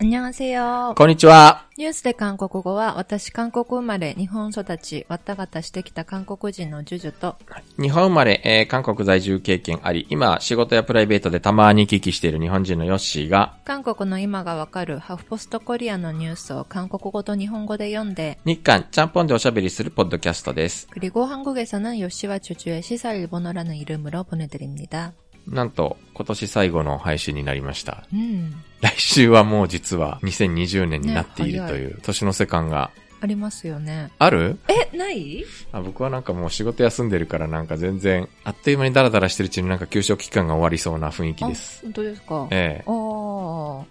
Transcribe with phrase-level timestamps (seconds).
[0.00, 0.94] 안녕하세요。
[0.96, 1.66] こんにちは。
[1.78, 7.36] ニュースで韓国語は、私韓国生まれ、日本育ち、わったがたしてきた韓国人のジュジュと、
[7.80, 20.88] 日本生まれ、えー韓国在住経験あり、今、仕事やプライベートでたまに聞きしている日本人のヨッシーが、韓国の今がわかるハフポストコリアのニュースを韓国語と日本語で読んで、日韓ちゃんぽんでおしゃべりするポッドキャストです。
[20.90, 25.12] 그리고 한국에서는 요시와 주주의 시사 일본어라는 이름으로 보내드립니다.
[25.47, 28.03] なんと、今年最後の配信になりました。
[28.13, 28.51] 음,
[28.81, 34.11] 来週はもう実は2020年になっているねという、年の瀬感がありますよね。
[34.19, 34.59] ある？
[34.67, 35.43] え、ない？
[35.71, 41.81] あ僕はなんかもう仕事休んでるからなんか全然、あっという間にダラダラしてるうちになんか休職期間が終わりそうな雰囲気あです。
[41.83, 42.47] 本当ですか？
[42.51, 42.91] ええ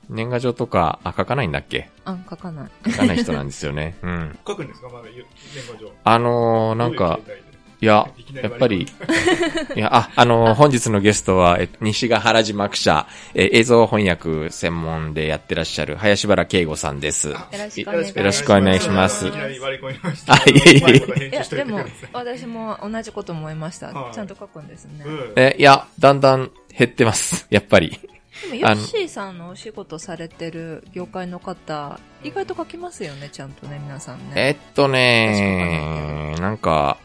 [0.08, 1.88] 年賀状とか、あ、書かないんだっけ？
[2.04, 2.90] あ、書かない。
[2.90, 3.96] 書かない人なんですよね。
[4.02, 4.38] うん。
[4.46, 4.88] 書くんですか？
[4.88, 5.90] まだ年賀状。
[6.04, 7.42] あのー、なんか、どういう
[7.80, 8.08] いや
[8.42, 8.86] やっぱり、
[9.76, 17.28] いや、あ、あの、本日のゲストは、え西ヶ原島記者、え映像翻訳専門でやってらっしゃる林原慶吾さんです。
[17.28, 18.18] よろしくお願いします。
[18.18, 20.34] よろしくお願いしますいきなり割り込みました。
[20.34, 20.82] あいえい
[21.20, 23.88] えいや、でも私も同じこと思いました。
[23.88, 25.04] はいちゃんと書くんですね。
[25.04, 27.46] うんえ、いや、だんだん減ってます。
[27.50, 27.98] やっぱり。
[28.42, 34.32] でも、ヨッシーさんのお仕事されてる業界の方、意外と書きますよね、ちゃんとね、皆さんね。
[34.36, 36.98] えっとねなんか、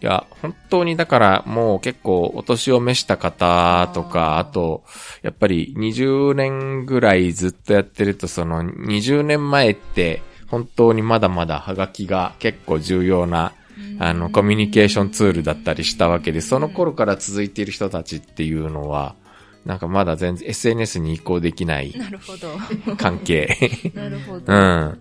[0.00, 4.84] いや、本当にだからもう結構お年を召した方とか、あと、
[5.22, 13.52] やっぱり20年ぐらいずっとやってると、その20年前って本当にまだまだハガキが結構重要な、
[13.98, 19.16] あの、コミュニケーションツールだったりしたわけで、その頃から続いている人たちっていうのは、
[19.64, 22.56] なんかまだ全然 SNS に移行できないなるほど。
[22.96, 23.56] 関係。
[23.94, 24.44] なるほど。
[24.46, 24.98] うん。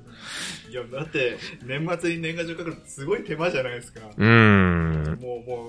[0.86, 4.02] いや、だって、年末に年賀状書くのってすごい手間じゃないですか。
[4.16, 5.18] うん。
[5.22, 5.68] もう、も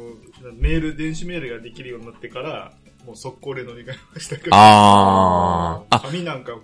[0.51, 2.73] う、メール、電子メールができるようになってから、
[3.06, 4.48] もう速攻で乗り換えましたから。
[4.53, 5.97] あー。
[5.97, 6.59] あ、紙なんか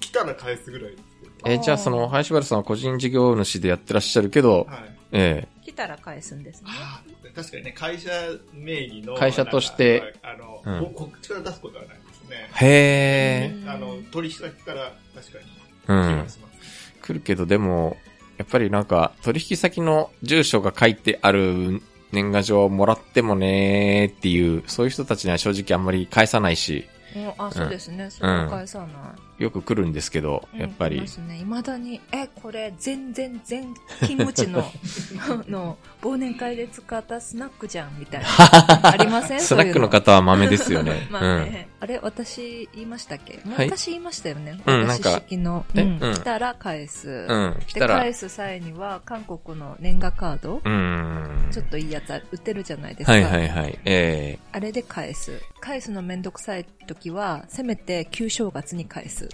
[0.00, 1.02] 来たら返すぐらいです
[1.44, 4.76] え、じゃあその、林原さんは個人事業主でやってらっしゃるけどけ、ど。
[4.76, 4.96] はい。
[5.12, 6.70] え来たら返すんですね。
[6.70, 8.10] あー確かにね、会社
[8.52, 9.14] 名義の。
[9.14, 12.50] 会社としてあの、うんここっちから出すことはないですね。
[12.60, 15.44] え、へうんあの、取引先から確かに
[15.88, 16.26] え、うん
[17.02, 17.96] 来るけど、でも、
[18.38, 21.82] やっぱりなんか、取引先の住所が書いてある
[22.12, 26.86] 年賀状をもらってもねーっていう、そういう人たちには正直あんまり返さないし、
[27.36, 28.10] あ、そうですね。
[28.10, 28.88] それは返さない。
[29.42, 31.12] よく来るんですけど、やっぱりうん来ま。
[31.12, 31.36] すね。
[31.38, 34.64] 未だに、え、これ、全然全勤務地の、
[35.48, 38.28] の、忘年会で使ったスナックじゃん、みたいな。
[38.92, 39.40] ありません？
[39.42, 41.06] スナックの方は豆ですよね。
[41.10, 43.40] まあね、あれ、私言いましたっけ？
[43.56, 44.60] 私言いましたよね。
[44.64, 45.64] 私式の。
[45.74, 47.08] えうんうん来たら返す。
[47.28, 47.56] うん。
[47.74, 51.48] で、たら返、す際には、韓国の年賀カード、うん。
[51.50, 53.12] ちょっといいやつ売ってるじゃないですか。
[53.12, 53.78] はいはいはい。
[53.84, 55.40] えあれで返す。
[55.60, 59.28] 返すのめんどくさい時は、せめて旧正月に返す。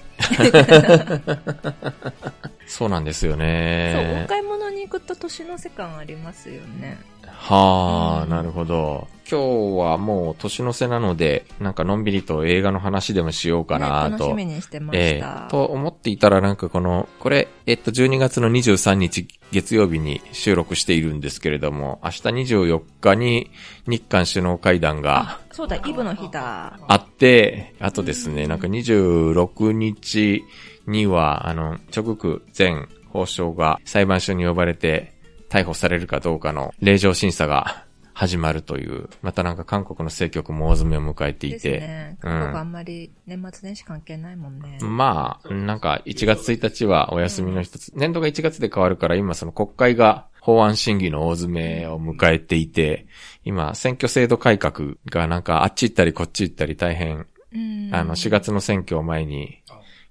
[2.67, 4.27] そうなんですよそう、お。
[4.27, 6.99] 買い物に行くと年の瀬感ありますよね。
[7.33, 9.09] はあ、うんなるほど。
[9.31, 14.11] 今日はもう年の瀬なので、なんかのんびりと映画の話でもしようかなと。
[14.11, 15.49] ね楽しみにしてまええした。
[15.51, 23.51] と思っていたらなんかこの、これ、えっと、12月の23日月曜日に収録しているんですけれども、明日24日に
[23.87, 26.79] 日韓首脳会談があ、そうだ、イブの日だ。
[26.89, 30.43] あって、あとですね、なんか26日
[30.87, 35.18] には、あの、チョグク前法相が裁判所に呼ばれて
[35.49, 42.19] 逮捕されるかどうかの令状審査が始まるという、またなんか韓国の政局も大詰めを迎えていですて、ね。
[42.23, 42.31] うん。
[42.31, 44.79] 韓国あんまり年末年始関係ないもんね。
[44.81, 53.07] まあ、なんか1月1日はお休みの一つ、年度が1月で変わるから今その国会が法案審議の大詰めを迎えていて、
[53.45, 57.91] 今選挙制度改革がなんかあっち行ったりこっち行ったり大変うん。
[57.93, 59.63] あの、4月の選挙を前に、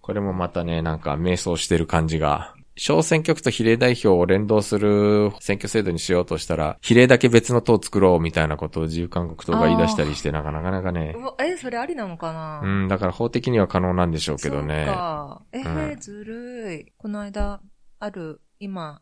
[0.01, 12.61] これもまたね、なんか迷走してる感じが、小選挙区と比例代表を連動する選挙制度にしようとしたら、比例だけ別の党を作ろうみたいなことを自由韓国党が言い出したりして、なかなかなかねえ、それありなのかな？
[12.63, 14.95] うん、だから法的には可能なんでしょうけどねそう。
[14.95, 15.41] か。
[15.51, 16.93] えーうんずるい。
[16.97, 17.61] この間、
[17.99, 19.01] ある、今、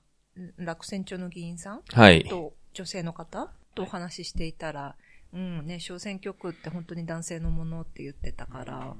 [0.58, 1.82] 落選中の議員さん？
[1.92, 2.24] はい。
[2.24, 3.52] と女性の方？
[3.76, 4.96] とお話ししていたら、
[5.34, 8.96] うんね、小選挙区って本当に男性のものって言ってたから、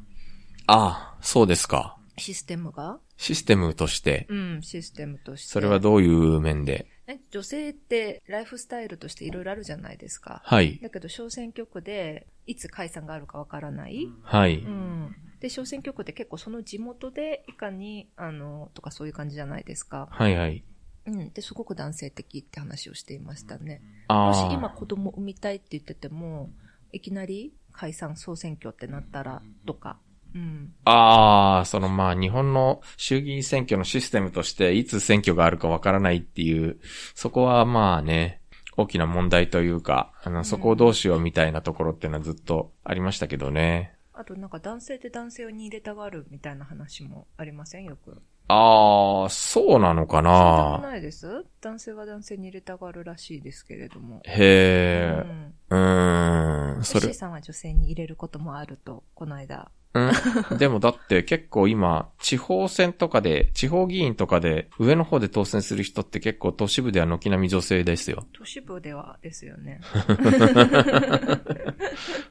[0.68, 1.98] ああ、そうですか。
[2.18, 3.00] システムが？
[3.18, 5.50] システムとして、うん、システムとして。
[5.50, 6.88] それはどういう面で？
[7.08, 10.42] ね女性ってライフスタイルとしていろいろあるじゃないですか。
[10.44, 10.80] はい。
[10.82, 14.08] だけど小選挙区でいつ解散があるかわからない。
[14.24, 14.60] はい。
[14.60, 15.16] うん。
[15.40, 20.08] で、小選挙区って結構その地元でいかに、あの、とかそういう感じじゃないですか。
[20.10, 20.64] はいはい。
[21.06, 21.32] うん。
[21.34, 23.82] で、すごく男性的って話をしていましたね。
[24.08, 24.70] あもし今あ。
[24.72, 26.50] 子供産みたいって言ってても、
[26.92, 30.00] いきなり解散総選挙ってなったら、とか、
[30.36, 30.74] うん。
[30.84, 36.78] ああ、そのまあ日本の衆議院選挙のシステムとしていつ選挙があるかわからないっていう、
[37.16, 38.42] そこはまあね、
[38.78, 43.94] 大きな問題というか、あの、そこをどうしようみたいなところっていうのはずっとありましたけどね。
[44.14, 47.86] あとなんか男性って男性に入れたがるみたいな話もありません？
[47.86, 48.22] よく。
[48.48, 50.30] ああ、そうなのか聞いた
[50.72, 51.46] ことなないです？
[51.62, 54.18] 男性は男性に入れたがるらしいですけれども。
[54.18, 55.54] うへえ、ん。
[55.70, 59.72] うーん、それ C、さんは女性に入れることもあると、この間。
[59.96, 60.58] うん。
[60.58, 68.28] でもだって結構今、地方選とかで、地方議員とかで、上の方で当選する人って結構都市部では軒並み女性ですよ。
[68.34, 69.80] 都市部ではですよね。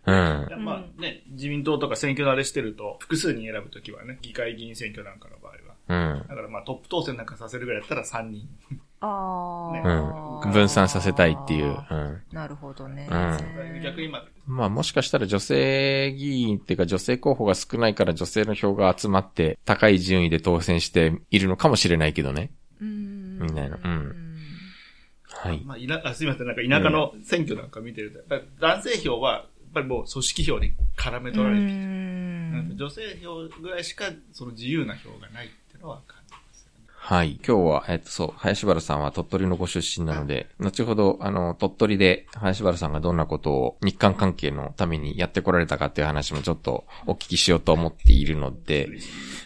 [0.06, 0.14] うん。
[0.50, 5.58] やまあね、自民党とか選挙慣れしてると、複数人選ぶときはね、議会議員選挙なんかの場合は。
[5.88, 6.28] うん。
[6.28, 8.46] だからまあトップ当選なんかさせるぐらいだったら3人。
[9.04, 10.52] あねあ、うん。
[10.52, 11.76] 分散させたいっていう。
[11.90, 12.22] うん。
[12.32, 13.08] なるほどね。
[13.10, 22.50] うん逆にまあ、まあもしかしたら女性議員っていうか女性候補が少ないから女性の票が集まって高い順位で当選しているのかもしれないけどね。
[22.80, 23.38] うん。
[23.40, 24.24] みたいなうん
[25.44, 25.60] はい。
[25.64, 32.76] まあ、いなあすみません、なんか田舎の選挙なんか見てると、やっぱり男性票は、やっぱりもう組織票に絡めう取られてきて、ん。
[32.76, 36.23] 女性票ぐらいしかその自由な票がないっていうのは感じ。
[37.06, 37.38] はい。
[37.46, 48.88] 今日は、えっと、そう、林原さんは鳥取のご出身なので、後ほど、あの、鳥取で林原さんがどんなことを日韓関係のためにやってこられたかっていう話もちょっとお聞きしようと思っているので、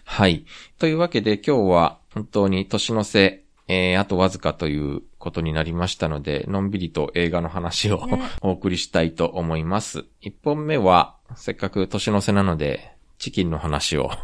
[0.05, 0.44] はい。
[0.78, 10.05] というわけで今日は本当に年の瀬、えー、あとわずかということになりましたので、のんびりと映画の話を、ね お送りしたいと思います。
[10.20, 14.11] 一本目は、せっかく年の瀬なので、チキンの話を。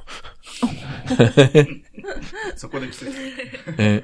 [2.57, 3.13] そこで季節。
[3.79, 4.03] えー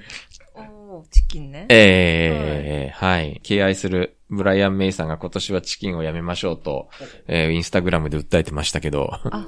[0.53, 1.67] おーチキンね。
[1.71, 3.41] えーはい。
[3.45, 6.91] 敬愛するブライアン・メイさんが今年はチキンをやめましょうと、
[7.29, 9.47] えーインスタグラムで訴えてましたけど、あ、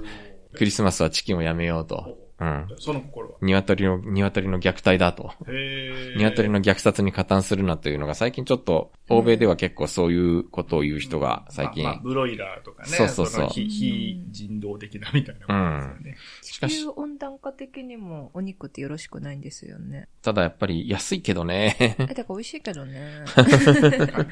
[0.54, 2.16] クリスマスはチキンをやめようと。
[2.40, 2.66] うん。
[2.78, 3.36] その心は。
[3.40, 5.32] 鶏の、鶏の虐待だと。
[5.46, 12.88] へー鶏の虐殺に加担するなというのが最近ちょっと、欧米では結構そういうことを言う人が最近まあまあ、ブロイラーとかね。
[12.88, 16.16] そうそうそうの非非人道的なみたいなことですよね。
[16.42, 20.08] しかし地球温暖化的にもお肉ってよろしくないんですよね。
[20.22, 21.76] ただやっぱり安いけどね。
[21.98, 23.24] え、だから美味しいけどね。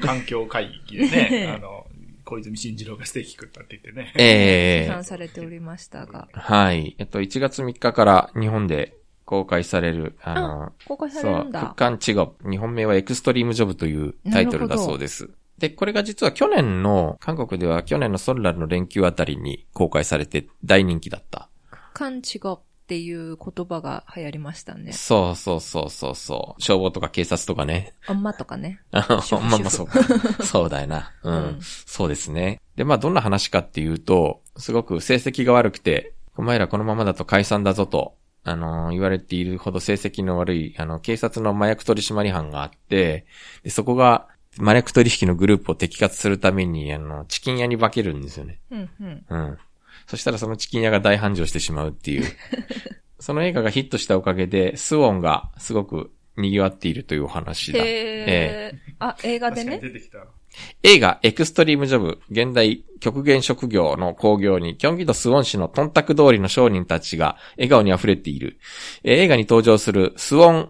[0.01, 1.87] 環境会議でね、 あの、
[2.31, 4.13] 小泉進次郎がステーキ食ったって言ってね。
[4.15, 6.29] ええ批判されておりましたが。
[6.31, 6.95] はい。
[6.97, 8.95] えっと、1月3日から日本で
[9.25, 11.73] 公開される、あの、公開さそう、復れるんだ。
[11.75, 12.35] 刊チゴ。
[12.49, 15.29] 日本名はエクストリームジョブというタイトルだそうです。
[15.57, 21.49] で、これが実は去年の、韓国では去年のソンラルの連休あたりに公開されて大人気だった。
[21.93, 24.91] 韓地語っていう言葉が流行りましたね。
[24.91, 26.61] そうそうそうそうそう。
[26.61, 27.93] 消防とか警察とかね。
[28.07, 28.81] あんまとかね。
[28.91, 30.03] あ主婦まあまあそうか。
[30.43, 31.11] そうだよな。
[31.23, 31.33] うん。
[31.33, 32.59] うんそうですね。
[32.75, 43.25] で、まあどんな話かっていうと、すごく成績が悪くて、お前らこのままだと解散だぞと、あのー言われているほど成績の悪い、あの、警察の麻薬取締班があって、
[43.63, 44.27] で、そこが
[44.59, 48.59] 麻薬取引のグループを摘発するために、あの、チキン屋に化けるんですよね。
[48.71, 49.25] うんうん。
[49.29, 49.57] うん。
[50.07, 52.25] そしたらそのチキン屋が大繁盛してしまうっていう。
[53.19, 57.79] その映画がヒットしたおかげで、スウォンがすごく賑わっているというお話だ。
[57.79, 58.75] へええ。
[58.99, 59.77] あ、映画でね？
[59.79, 60.25] 出てきた。
[60.83, 68.57] 映画エクストリームジョブ、現代極限職業の興行に、キョンギ道スウォン市のトンタク通りの商人たちが笑顔に溢れている。
[69.03, 70.69] えー映画に登場するスウォン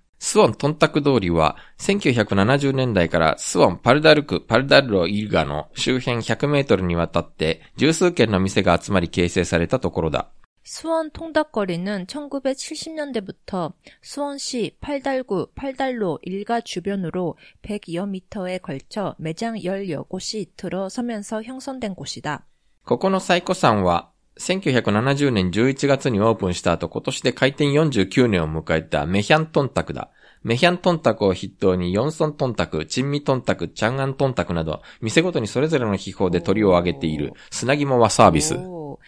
[0.20, 10.30] スウォントンタク通りは、1970年代からスウォンパルダルク、パルダルロイルガの周辺100メートルにわたって、十数軒の店が集まり形成されたところだ。
[10.68, 21.44] 수원 통닭거리는 1970년대부터 수원시 팔달구, 팔달로 일가 주변으로 100여 미터에 걸쳐 매장 10여 곳이 들어서면서
[21.44, 22.46] 형성된 곳이다.
[22.84, 30.10] ここの最古山は、 1970年11月にオープンした後、今年で開店49年を迎えたメヒャントンタクだ。
[30.42, 38.54] メヒャントンタクを筆頭にヨンソントンタク、チンミトンタク、チャンアントンタクなど、店ごとにそれぞれの秘宝で鳥を挙げている砂肝はサービス。
[38.54, 38.98] 오.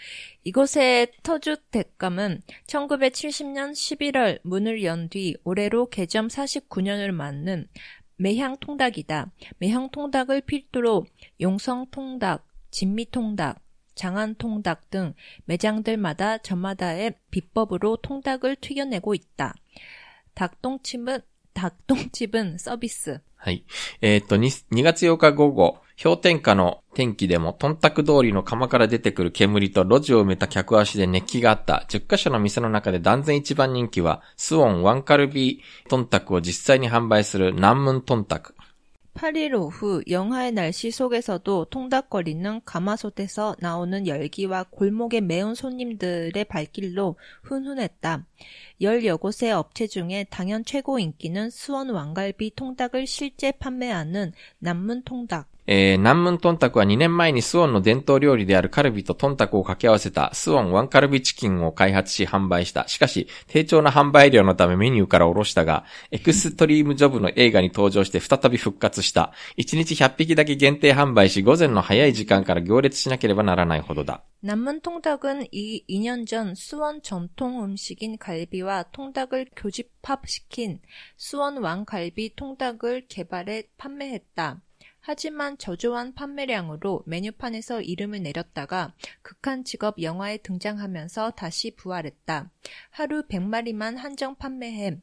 [0.44, 7.68] 이곳의 터줏대감은 1970년 11월 문을 연 뒤 올해로 개점 49년을 맞는
[8.16, 9.30] 매향통닭이다.
[9.58, 11.06] 매향통닭을 필두로
[11.40, 13.60] 용성통닭, 진미통닭,
[13.94, 15.14] 장안통닭 등
[15.46, 19.54] 매장들마다 저마다의 비법으로 통닭을 튀겨내고 있다.
[20.34, 21.20] 닭똥침은
[21.52, 23.20] 닭똥집은 서비스.
[23.40, 23.64] はい。
[24.00, 31.86] えーっと2、2月8日午後、氷点下の天気でも、トンタク通りの釜から出てくる煙と路地を埋めた客足で熱気があった。
[31.88, 38.56] 10カ所の店の中で断然一番人気は、スオンワンカルビトンタクを実際に販売する南門トンタク。
[39.13, 48.25] 8일 오후 영하의 날씨 속에서도 통닭거리는 가마솥에서 나오는 열기와 골목의 매운 손님들의 발길로 훈훈했다.
[48.81, 55.52] 열 여 곳의 업체 중에 당연 최고 인기는 수원 왕갈비 통닭을 실제 판매하는 남문 통닭.
[55.70, 62.88] えー、南門トンタクは2年前にスオンの伝統料理であるカルビとトンタクを掛け合わせたスオンワンカルビチキンを開発し販売した。
[62.88, 69.34] しかし、低調な販売量のためメニューから下ろしたが、エクストリームジョブの映画に登場して再び復活した。
[69.58, 74.22] 1日100匹だけ限定販売し、午前の早い時間から行列しなければならないほどだ。
[74.40, 80.80] 남문 통닭은 이 2년 전 수원 전통 음식인 갈비와 통닭을 교집합시킨
[81.16, 84.62] 수원 왕갈비 통닭을 개발해 판매했다.
[85.02, 92.50] 하지만 저조한 판매량으로 메뉴판에서 이름을 내렸다가 극한 직업 영화에 등장하면서 다시 부활했다.
[92.90, 94.98] 하루 100마리만 한정 판매해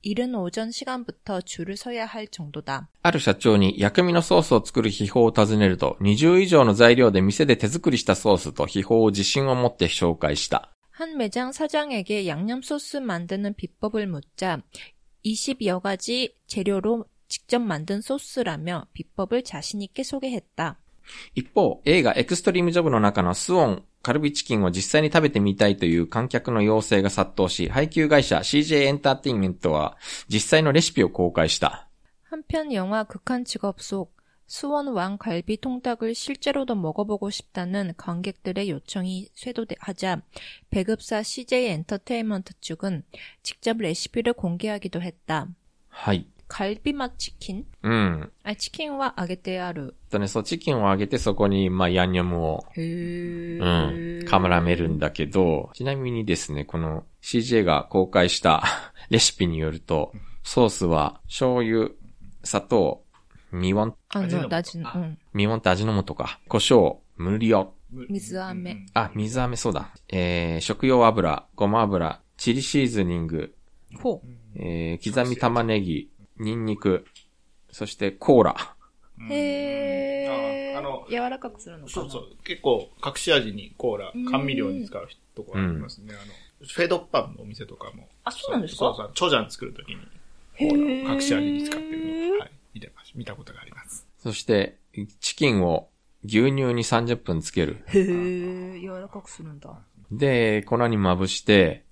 [0.00, 2.88] 이른 오전 시간부터 줄을 서야 할 정도다.
[3.02, 10.70] ある社長に薬味のソースを作る秘宝を尋ねると、20以上の材料で店で手作りしたソースと秘宝を自信を持って紹介した。
[10.90, 14.62] 한 매장 사장에게 양념 소스 만드는 비법을 묻자
[15.24, 20.78] 20여 가지 재료로 직접 만든 소스라며 비법을 자신있게 소개했다.
[21.34, 29.96] 一方、映画エクストリームジョブの中のスオンカルビチキンを実際に食べてみたいという観客の要請が殺到し、配給会社 CJ エンターテインメントは
[30.28, 31.88] 実際のレシピを公開した。
[32.30, 34.12] 한편 영화 극한 직업 속
[34.46, 40.20] 수원 왕 갈비 통닭을 실제로도 먹어보고 싶다는 관객들의 요청이 쇄도하자
[40.70, 43.04] 배급사 CJ 엔터테인먼트 측은
[43.42, 45.48] 직접 레시피를 공개하기도 했다.
[45.88, 46.26] はい。
[46.48, 47.64] 갈비 맛 치킨?
[47.82, 48.30] うん。
[48.44, 49.94] 아 치킨과 아게테아르.
[50.10, 54.20] とね、そう、チキンを揚げてそこに、まあ、ヤンニョムを、 음.
[54.20, 58.62] うん、カムラめるんだけど、ちなみにですね、この CJ が公開した
[59.10, 61.88] レシピによると、ソースは醤油、
[62.44, 63.02] 砂糖、
[63.50, 64.42] ミワン、 아, 아지노.
[64.42, 64.92] 너, 나진, 아.
[64.96, 65.16] 응.
[65.32, 66.38] ミワンって味の素か。
[66.48, 67.72] 胡椒、無料。
[68.10, 69.94] 水飴うんあ、水飴そうだ。
[70.08, 73.54] えー、食用油、ごま油、チリシーズニング、
[74.02, 74.20] 호.
[74.56, 77.05] えー、刻み玉ねぎ、 ニンニク、
[77.71, 78.55] そしてコーラ。
[79.19, 80.73] うん 해.
[80.75, 81.89] ああの柔らかくするのかな？
[81.93, 82.37] そうそう。
[82.45, 86.13] 結構、隠し味にコーラうん、甘味料に使うとこありますね。
[86.13, 86.33] あの、
[86.67, 88.07] フェドッパンのお店とかも。
[88.23, 88.79] あそうなんですか？
[88.79, 89.11] そうそう。
[89.13, 89.97] チョジャン作るときに、
[90.57, 92.51] コーラを隠し味に使ってるのを、はい。
[92.73, 93.01] 見てま。
[93.15, 94.07] 見たことがあります。
[94.19, 94.77] そして、
[95.19, 95.89] チキンを
[96.23, 97.83] 牛乳に30分つける。
[97.87, 98.79] 해.
[98.79, 99.77] 柔らかくするんだ。
[100.11, 101.88] で、粉にまぶして、うん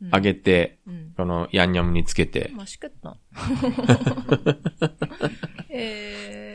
[0.00, 2.50] 揚げて、うん、このヤンニョムにつけて。
[2.54, 3.16] マシクッと。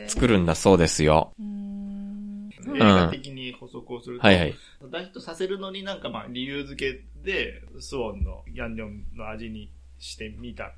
[0.08, 1.32] 作るんだそうですよ。
[1.38, 4.54] 映画的に補足をすると、うん、はいはい、
[4.90, 10.72] 大ヒットさせるのになんかまあ理由付けで、スウォンのヤンニョムの味にしてみた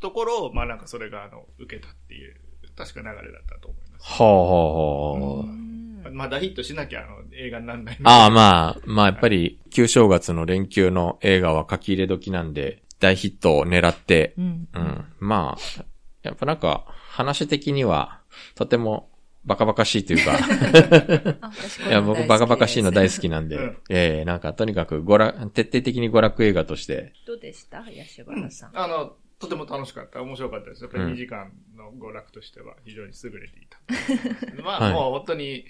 [0.00, 2.36] ところを、まあなんかそれがあの、受けたっていう、
[2.76, 4.22] 確か流れだったと思います。
[4.22, 5.46] はあはあはあ。
[5.46, 5.69] う
[6.12, 7.98] まあ、大ヒットしなきゃ、あの、映画になんない。
[8.02, 15.84] ああ、まあ、まあ、やっぱり、旧正月の連休の映画は書き入れ時なんで、大ヒットを狙って、うん、うん、まあ、
[16.22, 18.20] やっぱなんか、話的には、
[18.54, 19.10] とても、
[19.44, 20.36] バカバカしいというか。
[21.88, 27.14] いや、僕バカバカしいの大好きなんで、うん、ええー、なんかとにかく娯楽、徹底的に娯楽映画として。
[27.26, 27.82] どうでした？
[27.82, 28.70] 林原さん。
[28.74, 30.20] あの、とても楽しかった。
[30.20, 30.84] 面白かったです。
[30.84, 33.80] やっぱりうん2時間の娯楽としては非常に優れていた。
[34.62, 35.64] まあ、はいもう本当に、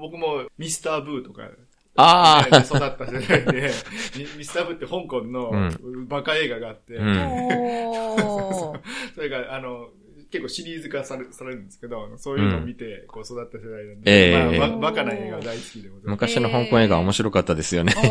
[0.00, 1.50] 僕もミスターブーとか、
[1.96, 3.70] ああ育った世代で、
[4.16, 5.70] ミミスターブーって香港の
[6.06, 7.14] バカ映画があって、うん。
[9.14, 9.90] それが、あの、
[10.34, 16.34] 結構シリーズ化されされるんですけど、そういうのを見て、こう育った世代なんええで、まあ、ばバカな映画大好きでございます。
[16.34, 17.94] 昔の香港映画は面白かったですよね。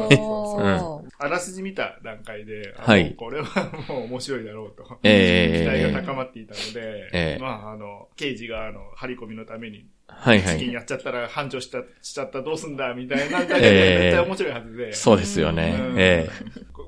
[1.20, 5.00] あらすじ見た段階で、あはいこれはもう面白いだろうと。
[5.04, 10.60] ええ期待が高まっていたので、ええまあ、あの、刑事が、あの、張り込みのために、はいはい。
[10.60, 14.94] 事件やっちゃったら繁盛した、しちゃったらどうすんだ、みたいな 絶対面白いはずで。
[14.94, 15.96] そうですよねうん。
[15.98, 16.30] え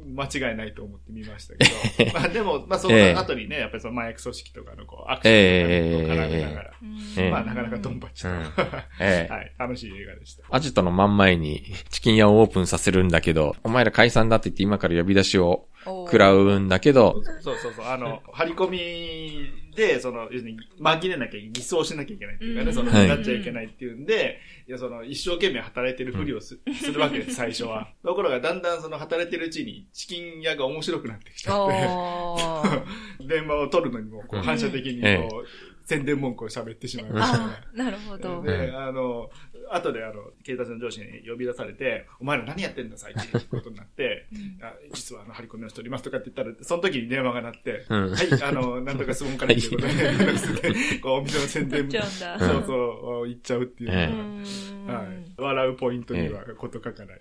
[0.05, 2.13] 間違いないと思って見ましたけど。
[2.13, 3.13] まあでも、まあそのええ。
[3.13, 6.71] 後にね、やっぱりその麻薬組織とかのこう、アクションとかにこう絡めながら、
[7.17, 7.31] ええ。
[7.31, 8.35] まあなかなかドンパチと、うん。
[8.99, 9.33] ええ。
[9.33, 10.43] はい、楽しい映画でした。
[10.49, 22.73] アジトの真ん前にチキン屋をオープンさせるんだけど、お前ら解散だって言って今から呼び出しを食らうんだけど、そうそうそう、あの、 張り込みで、その、要するに、紛れなきゃ、偽装しなきゃいけないっていうかね、うん。
[22.73, 23.07] その、はい。
[23.07, 27.89] なっちゃいけないっていうんで、いや、その、一生懸命働いてるふりをす,、するわけです、最初は。
[28.03, 33.27] ところが、だんだんその、働いてるうちに、チキン屋が面白くなってきちゃっおて、ー。
[33.27, 34.43] 電話を取るのにも、こう、うん。
[34.43, 37.45] 反射的に、えこう、宣伝文句を喋ってしまうみたいな。
[37.45, 38.41] あーなるほど。
[38.41, 39.29] で、あの、
[39.71, 44.25] 後であの、警察の上司に呼び出されて、お前ら何やってんだ最近ってことになって、
[44.61, 55.25] あ実はあの、張り込みをしておりますとかって言ったら、その時に電話が鳴って、うんはい、あの、なんとか質問からということで、こう、お店の宣伝、言っちゃうんだそうそう、言っちゃうっていうはい。
[55.37, 57.19] 笑うポイントにはこと書かない。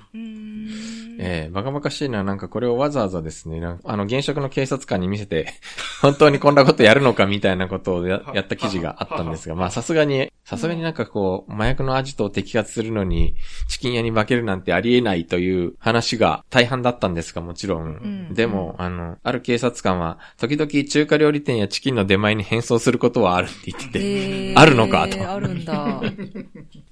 [1.19, 5.55] ええバカバカしいのはなんかこれをわざわざですね、あの現職の警察官に見せて、
[6.03, 13.35] 本当にこんなことやるのかみたいなことをややった記事があったんですが、まあさすがに、さすがになんかこう、麻薬のアジトを摘発するのに、
[13.69, 17.85] チキン屋に化けるなんてありえないという話が大半だったんですが、もちろん。
[17.85, 17.91] う
[18.31, 26.03] んでも、あの、ある警察官は、時々中華料理店やチキンの出前に変装することはあるって言ってて、あるのかとあるんだ。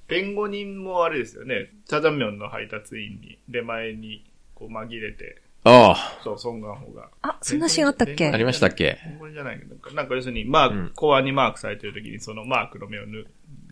[0.08, 7.08] 弁護人もあれですよね、チャジャンミョンの配達員に、出前に、こう、紛れて、ああ、そう、ソンガンホが。
[7.22, 8.28] あ、そんなシーンあったっけ？
[8.30, 8.98] ありましたっけ？
[9.18, 13.26] これじゃないけど、なんか要するに、マーク、うん公安にマークされてる時に、そのマークの目をぬ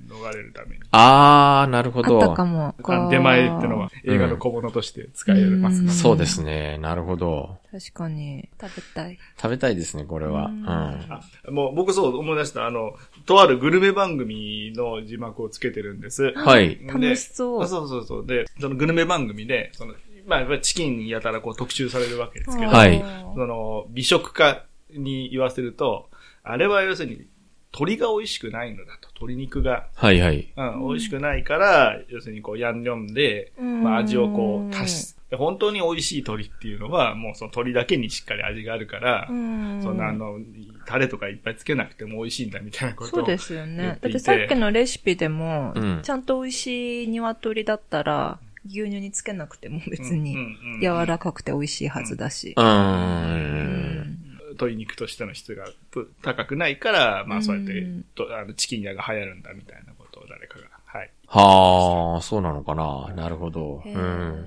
[0.08, 0.82] 逃れるために。
[0.92, 2.18] ああ、なるほあど。
[2.18, 2.74] ったかも。
[2.82, 5.92] あの出前ってのは映画の小物として使えますから。
[5.92, 6.78] そうですね。
[6.78, 7.58] なるほど。
[7.70, 8.48] 確かに。
[8.60, 9.18] 食べたい。
[9.40, 10.46] 食べたいですね、これは。
[10.46, 10.66] ううんん。
[10.66, 11.20] あ
[11.50, 12.94] もう僕そう思い出した、あの、
[13.26, 16.32] とあるグルメ番組の字幕をつけてるんです。
[16.34, 16.76] はい。
[16.76, 18.26] で楽しそうあそうそうそう。
[18.26, 19.94] で、そのグルメ番組で、その、
[20.30, 23.00] まあ、やっぱりチキンやたらこう特集されるわけですけど、はい
[23.34, 26.08] その、美食家に言わせると、
[26.44, 27.26] あれは要するに、
[27.72, 29.08] 鶏が美味しくないのだと。
[29.08, 30.52] 鶏肉が、はいはい。
[30.56, 40.38] うん、美味しくないから、要するにこう、ヤンニョンで、うんまあ、味をこう、足し、で本当に美味しい鶏っていうのは、もうその鶏だけにしっかり味があるから、うんそんなあの、
[40.86, 43.20] タレとかいっぱいつけなくても美味しいんだみたいなことを。
[43.20, 44.00] そうですよ言ねっ。
[44.00, 50.36] ていてだってさっきのレシピでも、うんちゃんと美味しい鶏だったら、牛乳につけなくても別に
[50.80, 52.62] 柔らかくて美味しいはずだしう。
[52.62, 60.66] んん鶏肉としての質がぷ高くないから、まあそうやってうん、とあのチキン屋が流行るんだみたいなことを誰かが。
[60.84, 61.10] はい。
[61.26, 63.12] はあ、そうなのかな。
[63.14, 63.82] なるほど。
[63.84, 64.46] うん。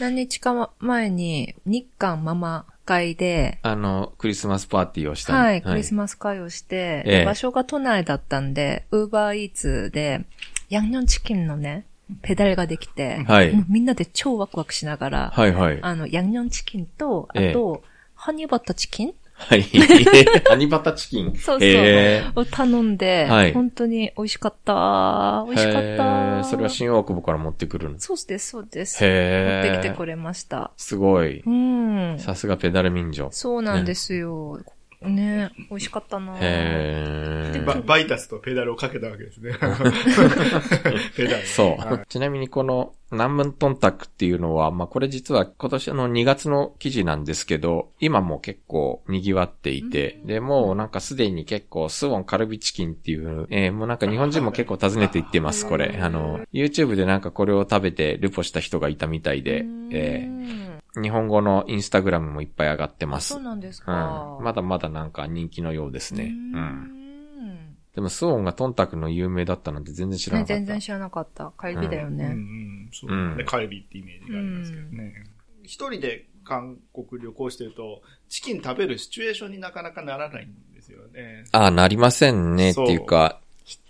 [0.00, 10.24] 何日か前に日韓ママ会で、あの、クリスマスパーティーをしたはい、クリスマス会をして、ええ場所が都内だったんで、ウーバーイーツで、
[10.68, 11.86] ヤンニョンチキンのね、
[12.22, 15.78] ペダルができて、はいみんなで超ワクワクしながら、はいはい。
[15.82, 17.82] あの、ヤンニョンチキンと、あええと、
[18.14, 19.62] ハニーバッタチキンはい。
[20.48, 21.36] ハニバタチキン。
[21.36, 25.44] そうそうへを頼んで、はい本当に美味しかった。
[25.46, 26.04] 美味しかっへた。
[26.40, 28.06] ーそれは新大久保から持ってくるんです。
[28.06, 29.04] そうです、そうです。
[29.04, 30.70] へー持ってきてくれました。
[30.76, 31.42] すごい。
[31.44, 32.18] うん。
[32.18, 33.28] さすがペダル民女。
[33.30, 34.58] そうなんですよ。
[34.58, 39.52] ね美味しかったなへーババイタスとペダルをかけたわけですね。
[41.16, 41.46] ペダル。
[41.46, 41.82] そう。
[41.82, 55.98] はいちなみにこの南文トンタクっていうのは、まあこれ実は今年の2月の記事なんですけど、今も結構賑わっていて、で、もうなんかすでに結構スウォンカルビチキンっていう、えーもうなんか日本人も結構訪ねていってます、これ。
[56.00, 63.28] あの、YouTube でなんかこれを食べてルポした人がいたみたいで、えうんー日本語のインスタグラムもいっぱい上がってます。
[63.34, 63.86] そうなんですうん。
[63.86, 64.38] か。
[64.40, 66.24] まだまだなんか人気のようですね。
[66.24, 66.32] ううん
[66.62, 67.76] ん。
[67.94, 70.54] でもスウォンがトンタクの有名だったなんて全然知らねなかった。
[70.58, 71.52] 全然知らなかった。
[71.56, 72.24] カルビだようんうね。
[72.28, 73.44] ん、そううんね。
[73.44, 75.24] カルビってイメージがありますけどね。
[75.62, 81.44] 一人で韓国旅行してると、チキン食べるシチュエーションになかなかならないんですよね。
[81.52, 83.40] ああ、なりませんねっていうか、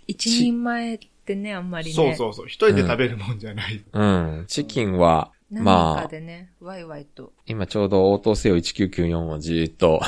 [0.07, 1.93] 一人前ってね、あんまりね。
[1.93, 2.47] そうそうそう。
[2.47, 3.83] 一人で食べるもんじゃない。
[3.91, 4.45] うん。
[4.47, 7.31] チキンは、何まあ、かでね、ワイワイと。
[7.45, 10.01] 今ちょうど応答せよ1994をじーっと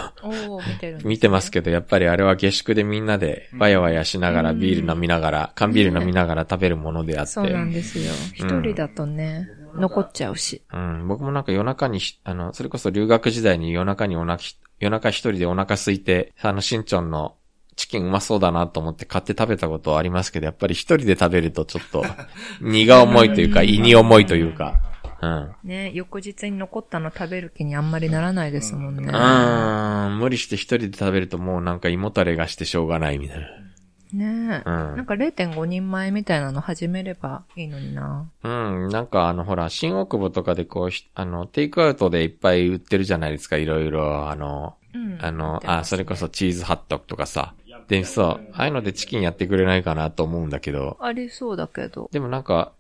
[0.68, 7.32] 見てね見てますけど、やっぱりあれは下宿でみんなでワヤワヤしながらうんビール飲みながら、缶ビール飲みながら食べるものであって。
[7.32, 8.12] そうなんですよ。
[8.34, 10.62] 一人だとね、残っちゃうし。
[10.74, 17.36] うん、僕もなんか夜中にし、あの、それこそ留学時代に夜中におなき、夜中一人でお腹空いて、あの、しんちょんの
[17.78, 22.04] チキンうまそうだなと思って買って食べたことはありますけど、やっぱり一人で食べるとちょっと、
[22.60, 24.82] 荷が重いというか、胃に重いというか、
[25.22, 25.56] うん。
[25.64, 29.04] ね、翌日に残ったの食べる気にあんまりならないですもんね。
[29.06, 33.38] うーん、無理して一人で食べるともうなんか胃もたれがしてしょうがないみたい
[34.14, 34.96] ねな。
[34.96, 38.30] なんか0.5人前みたいなの始めればいいのにな。
[38.44, 38.84] うん。
[38.86, 45.18] うん、なんかあのほら、新大久保とかでこうひ、あの、テイクアウトでいっぱい売ってるじゃないですか、いろいろ、あの、うん。
[45.22, 47.54] あの、あ、見てますそれこそチーズハットグとかさ。
[47.88, 52.10] で、そう、ああいうのでチキンやってくれないかなと思うんだけど、ありそうだけど。
[52.12, 52.72] でもなんか、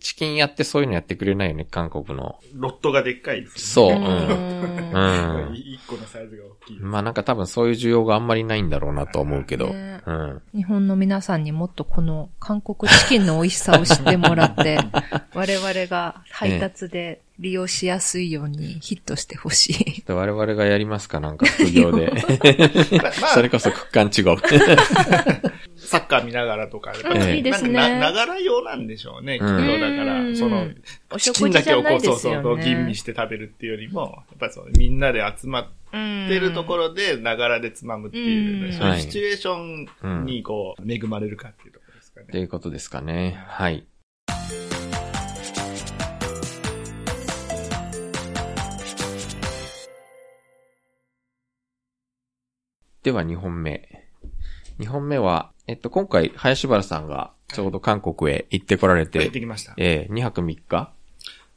[0.00, 2.38] チキンやってそういうのやってくれないよね、韓国の。
[2.54, 4.02] ロットがでっかいですそう、ううん。
[4.02, 5.54] んうん。
[5.54, 6.78] 一個のサイズが大きい。
[6.80, 9.68] まあなんか多分そういう需要があんまりないんだろうなと思うけど。
[9.68, 10.42] ねうん。
[10.54, 14.78] 日本の皆さんにもっとこの韓国チキンの美味しさを知ってもらって、
[15.34, 20.02] 我々が配達で利用しやすいようにヒットしてほしい。
[20.06, 22.12] で我々がやりますかなんか副業で。
[23.02, 24.36] まあ それこそ区間違う。
[25.86, 26.92] サッカー見ながらとか。
[26.92, 29.54] やっぱええいいですねなんかな、ながら用なんでしょうね、きっと。
[29.54, 30.68] うんだからう、んその、
[31.10, 32.94] おチキンだけをこう、そうそうそう、吟味ね。
[32.94, 35.68] して食べるっていうよりも、やっぱりそう、みんなで集まっ
[36.28, 39.56] てるところで、ながらでつまむっていう、うんそういうシチュエーショ
[40.22, 42.26] ンにこう、恵まれるかっていうところですかね。
[42.28, 43.42] っていうことですかね。
[43.46, 43.86] はい。
[53.06, 53.88] では2本目。
[54.80, 59.74] 2本目は、えっと、今回、林原さんがちょうど韓国へ行ってこられて、行ってきました。
[59.76, 60.92] えー、2泊3日？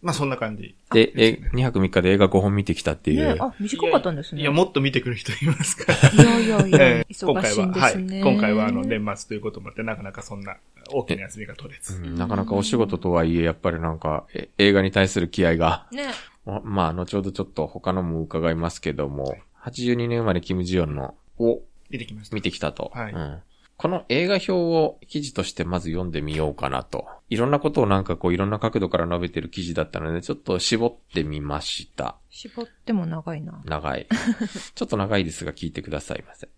[0.01, 0.75] まあそんな感じ。
[0.91, 3.35] で、え、2泊3日で映画5本見てきたっていう。
[3.35, 4.41] ねあ、短かったんですね。
[4.41, 7.93] いや、もっと見てくる人いますかいやいやいやえ、え今忙しいん回は、はい。
[7.97, 8.21] ですね。
[8.21, 10.57] 今回はあの、年末ということもあって、なかなかそんな
[10.91, 11.97] 大きな休みが取れず。
[11.97, 16.07] うんなかなかお仕事とはいえ、やっぱりなんか、え映画に対する気合が、ね。
[16.45, 21.59] ままあ、後ほどちょっと他のも伺いますけども、82年生まれキム・ジヨンのを
[21.91, 22.35] 出てきました。
[22.35, 22.91] 見てきたと。
[22.95, 23.39] はいうん
[23.79, 27.07] この映画表を記事としてまず読んでみようかなと。
[27.29, 32.17] いろんなことをなんかこういろんな角度から述べてる記事だったので、ちょっと絞ってみました。
[32.29, 33.61] 絞っても長いな。
[33.63, 34.05] 長い。
[34.75, 36.49] ちょっと長いですが聞いてくださいませ。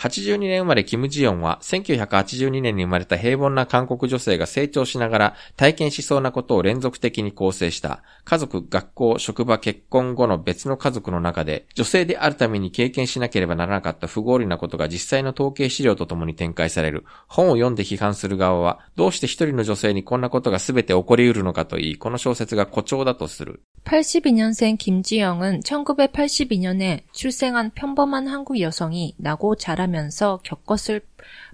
[0.00, 17.04] 82年生まれキム・ジヨンは、1982年に生まれた平凡な韓国女性が成長しながら体験しそうなことを連続的に構成した、家族、学校、職場、結婚後の別の家族の中で、女性であるために経験しなければならなかった不合理なことが実際の統計資料とともに展開される。
[17.28, 23.60] 本を読んで批判する側は、どうして一人の女性にこんなことが全て起こり得るのかといい、この小説が誇張だとする。
[23.84, 31.00] 82년생 김지영은 1982년에 출생한 평범한 한국 여성이 나고 자라 면서 겪었을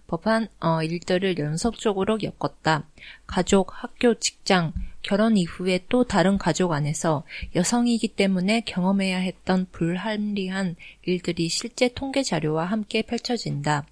[0.06, 2.86] 법한 어, 일들을 연속적으로 겪었다.
[3.26, 4.72] 가족, 학교, 직장,
[5.02, 12.64] 결혼 이후에 또 다른 가족 안에서 여성이기 때문에 경험해야 했던 불합리한 일들이 실제 통계 자료와
[12.64, 13.86] 함께 펼쳐진다.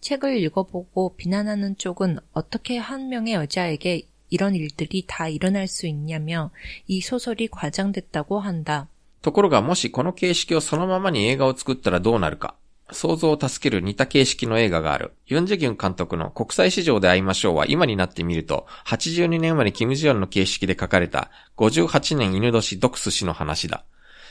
[0.00, 6.50] 책을 읽어보고 비난하는 쪽은 어떻게 한 명의 여자에게 이런 일들이 다 일어날 수 있냐며
[6.86, 8.88] 이 소설이 과장됐다고 한다.
[9.20, 12.54] ところがもしこの形式をそのままに映画を作ったらどうなるか。
[12.93, 15.13] 想像を助ける似た形式の映画がある。
[15.25, 23.83] ユンジェギュン監督の国際市場で会いましょうは今になってみると、82年生まれキム・ジヨンの形式で書かれた58年犬年ドクス氏の話だ。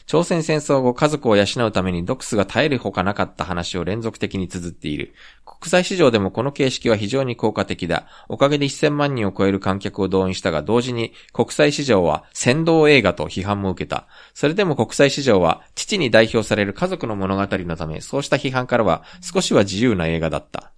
[0.06, 5.14] 朝鮮戦争後家族を養うためにドクスが絶えるほかなかった話を連続的に綴っている。
[5.46, 8.08] 国際市場でもこの形式は非常に効果的だ。
[8.30, 14.08] おかげで1000万人を超える観客を動員したが、同時に国際市場は先導映画と批判も受けた。
[14.34, 20.72] それでも国際市場は父に代表される家族の物語のため、そうした批判からは少しは自由な映画だった。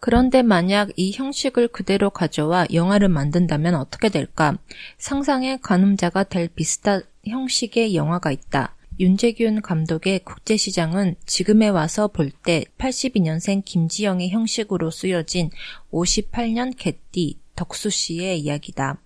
[0.00, 4.58] 그런데 만약 이 형식을 그대로 가져와 영화를 만든다면 어떻게 될까?
[4.98, 8.75] 상상의 가늠자가 될 비슷한 형식의 영화가 있다.
[8.99, 15.51] 윤재균 감독의 국제시장은 지금에 와서 볼 때 82년생 김지영의 형식으로 쓰여진
[15.91, 18.99] 58년 개띠 덕수 씨의 이야기다.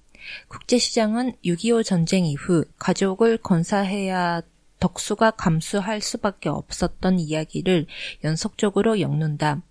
[0.47, 4.41] 국제시장은 6.25 전쟁 이후 가족을 건사해야
[4.79, 7.85] 덕수가 감수할 수밖에 없었던 이야기를
[8.23, 9.61] 연속적으로 엮는다.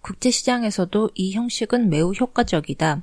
[0.00, 3.02] 국제시장에서도 이 형식은 매우 효과적이다.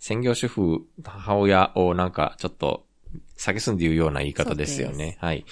[0.00, 2.86] 専業主婦、母親をなんかちょっと、
[3.36, 5.18] 蔑んで言うような言い方ですよね。
[5.20, 5.44] はい。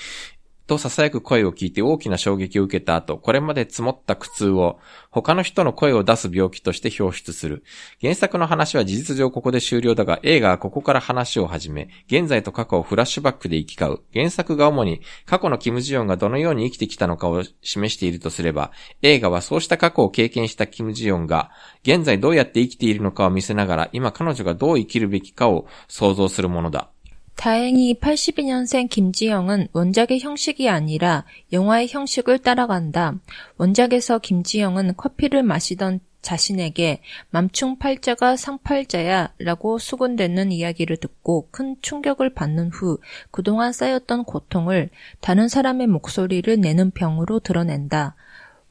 [0.68, 4.78] と囁く声を聞いて大きな衝撃を受けた後、これまで積もった苦痛を
[5.10, 7.64] 他の人の声を出す病気として表出する。
[8.00, 14.00] 原作の話は事実上ここで終了だが、映画はここから話を始め、現在と過去をフラッシュバックで行き交う。
[14.12, 21.50] 原作が主に過去のキム・ジヨンがどのように生きてきたのかを示しているとすれば、映画はそうした過去を経験したキム・ジヨンが、
[21.82, 26.90] 現在どうやって生きているのかを見せながら、今彼女がどう生きるべきかを想像するものだ。
[27.38, 33.14] 다행히 82년생 김지영은 원작의 형식이 아니라 영화의 형식을 따라간다.
[33.58, 42.98] 원작에서 김지영은 커피를 마시던 자신에게 맘충팔자가 상팔자야 라고 수군대는 이야기를 듣고 큰 충격을 받는 후
[43.30, 48.16] 그동안 쌓였던 고통을 다른 사람의 목소리를 내는 병으로 드러낸다.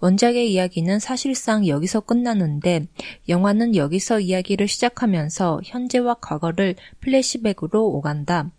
[0.02, 2.86] 원작의 이야기는 사실상 여기서 끝나는데
[3.30, 8.52] 영화는 여기서 이야기를 시작하면서 현재와 과거를 플래시백으로 오간다.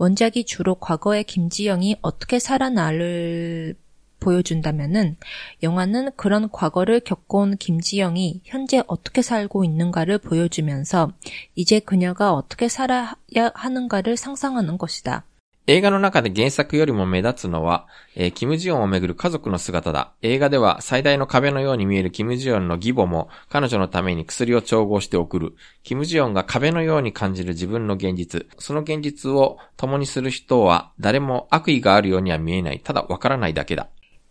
[0.00, 3.76] 원작이 주로 과거의 김지영이 어떻게 살아나를
[4.18, 5.18] 보여준다면은
[5.62, 11.12] 영화는 그런 과거를 겪어온 김지영이 현재 어떻게 살고 있는가를 보여주면서
[11.54, 13.14] 이제 그녀가 어떻게 살아야
[13.52, 15.26] 하는가를 상상하는 것이다.
[15.66, 20.14] 映画の中で原作よりも目立つのは、えーキム・ジヨンをめぐる家族の姿だ。
[20.22, 25.54] 映画では最大の壁のように見えるキム・ジヨンの義母も彼女のために薬を調合して送る。
[25.82, 28.46] キム・ジヨンが壁のように感じる自分の現実。
[28.58, 32.80] その現実を共にする人は誰も悪意があるようには見えない。
[32.80, 33.88] ただわからないだけだ。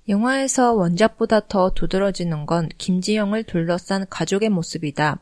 [0.09, 5.19] 영화에서 원작보다 더 두드러지는 건 김지영을 둘러싼 가족의 모습이다.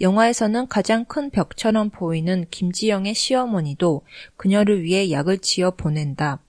[0.00, 4.00] 영화에서는 가장 큰 벽처럼 보이는 김지영의 시어머니도
[4.38, 6.40] 그녀를 위해 약을 지어 보낸다.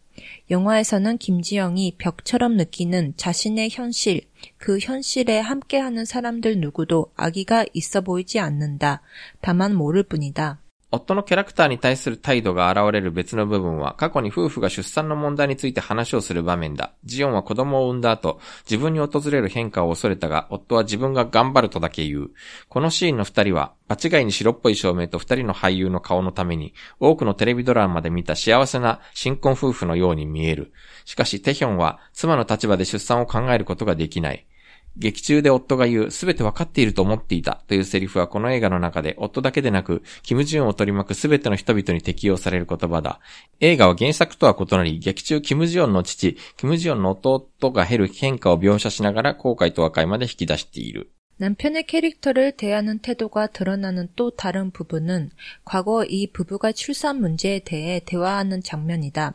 [0.49, 4.21] 영화에서는 김지영이 벽처럼 느끼는 자신의 현실,
[4.57, 9.01] 그 현실에 함께하는 사람들 누구도 아기가 있어 보이지 않는다.
[9.41, 10.60] 다만 모를 뿐이다.
[10.93, 16.91] 夫のキャラクターに対する態度が現れる別の部分は、過去に夫婦が出産の問題について話をする場面だ。
[17.05, 22.31] ジオンは子供を産んだ後、自分に訪れる変化を恐れたが、夫は自分が頑張るとだけ言う。
[22.67, 30.73] このシーンの二人は、場違いに白っぽい照明と二人の俳優の顔のために、多くのテレビドラマで見た幸せな新婚夫婦のように見える。
[31.05, 34.45] しかし、テヒョンは、妻の立場で出産を考えることができない。
[34.97, 43.19] 劇中で夫が言う、すべてわかっていると思っていたというセリフはこの映画の中で夫だけでなく、キム・ジュンを取り巻くすべての人々に適用される言葉だ。
[43.59, 51.11] 映画は原作とは異なり、劇中キム・ジヨンの父、キム・ジヨンの弟が減る変化を描写しながら後悔と和解まで引き出している。
[51.41, 55.31] 남편의 캐릭터를 대하는 태도가 드러나는 또 다른 부분은
[55.65, 59.33] 과거 이 부부가 출산 문제에 대해 대화하는 장면이다.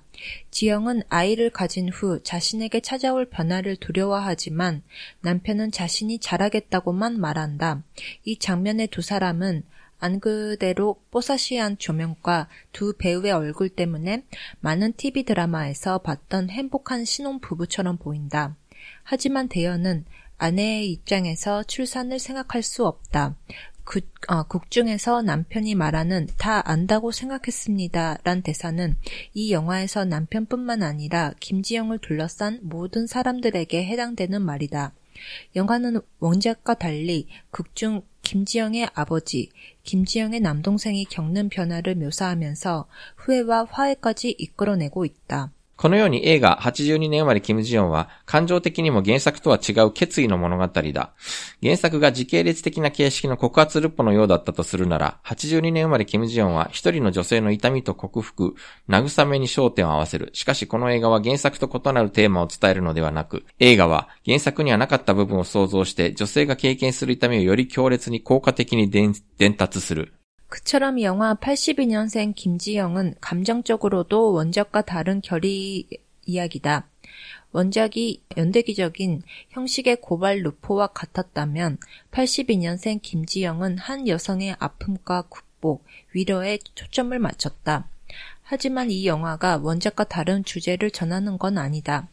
[0.52, 4.84] 지영은 아이를 가진 후 자신에게 찾아올 변화를 두려워하지만
[5.22, 7.82] 남편은 자신이 잘하겠다고만 말한다.
[8.24, 9.64] 이 장면의 두 사람은
[9.98, 14.22] 안 그대로 뽀사시한 조명과 두 배우의 얼굴 때문에
[14.60, 18.54] 많은 TV 드라마에서 봤던 행복한 신혼 부부처럼 보인다.
[19.02, 20.04] 하지만 대연은
[20.38, 23.36] 아내의 입장에서 출산을 생각할 수 없다.
[23.84, 28.18] 그, 어, 극 중에서 남편이 말하는 다 안다고 생각했습니다.
[28.24, 28.96] 란 대사는
[29.32, 34.92] 이 영화에서 남편뿐만 아니라 김지영을 둘러싼 모든 사람들에게 해당되는 말이다.
[35.54, 39.50] 영화는 원작과 달리 극중 김지영의 아버지,
[39.84, 45.52] 김지영의 남동생이 겪는 변화를 묘사하면서 후회와 화해까지 이끌어내고 있다.
[45.76, 51.12] このように映画82年生まれキム・ジヨンは感情的にも原作とは違う決意の物語だ。
[51.62, 58.54] 原作が時系列的な形式の告発ルッポのようだったとするなら、82年生まれキム・ジヨンは一人の女性の痛みと克服、
[58.88, 60.30] 慰めに焦点を合わせる。
[60.32, 69.14] しかしこの映画は原作と異なるテーマを伝えるのではなく、映画は原作にはなかった部分を想像して女性が経験する痛みをより強烈に効果的に伝
[69.54, 70.15] 達する。
[70.48, 75.88] 그처럼 영화 82년생 김지영은 감정적으로도 원작과 다른 결이
[76.24, 76.86] 이야기다.
[77.52, 81.78] 원작이 연대기적인 형식의 고발 루포와 같았다면
[82.10, 87.88] 82년생 김지영은 한 여성의 아픔과 극복, 위로에 초점을 맞췄다.
[88.42, 92.08] 하지만 이 영화가 원작과 다른 주제를 전하는 건 아니다.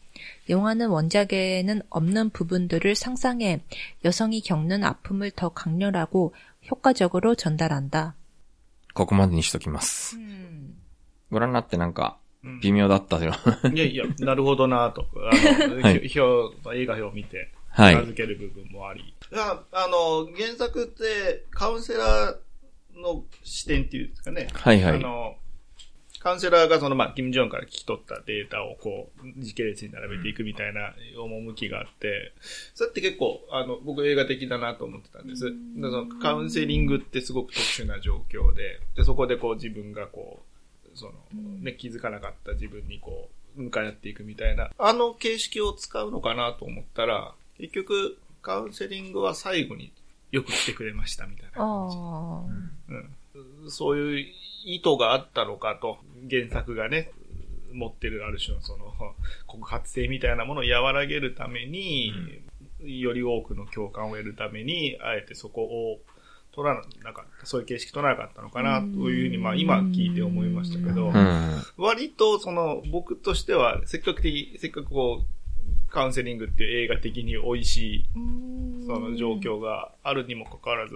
[0.48, 3.60] 영화는 원작에는 없는 부분들을 상상해
[4.04, 6.34] 여성이 겪는 아픔을 더 강렬하고
[6.70, 8.16] 효과적으로 전달한다.
[8.94, 10.16] ここまでにしときます。
[11.30, 12.16] ご覧になってなんか、
[12.62, 13.34] 微妙だったよ。
[13.74, 15.06] いやいや、なるほどなと。
[15.16, 19.00] あの、 はい表、映画表を見て、はい名付ける部分もあり。
[19.00, 24.48] いや、あの、原作って、カウンセラーの視点っていうんですかね。
[24.52, 25.36] はいはいあの、
[26.24, 32.32] カウンセラーがその、まあ、キム・ジョンから聞き取ったデータをこう、時系列に並べていくみたいな趣があって、
[32.74, 35.44] それって結構、あの、僕映画的だなと思ってたんです。
[35.44, 35.50] で
[35.82, 40.42] そのカウンセリングってすごく特殊な状況で、で、そこでこう自分がこ
[40.86, 41.12] う、その、
[41.60, 49.92] ね、気づかなかった自分にこう、向かい合っていくみたいな、あの形式を使うのかなと思ったら、結局、カウンセリングは最後に
[50.32, 51.96] よく来てくれましたみたいな感じ。
[51.96, 52.44] 어,
[53.64, 54.26] うん、そういう
[54.66, 55.98] 意図があったのかと、
[56.30, 57.10] 原作がね、
[57.72, 58.94] 持ってるある種のその
[59.46, 62.12] 告発性みたいなものを和らげるために、
[62.80, 65.98] より多くの共感を得るために、あえてそこを
[66.52, 71.62] 取らなかった、そういう形式取らなかったのかな、というふうに、まあ今聞いて思いましたけど、うん。
[71.76, 78.04] 割とその僕としては積極的、せっかくこう、カウンセリングっていう映画的に美味しい
[78.84, 80.94] その状況があるにもかかわらず、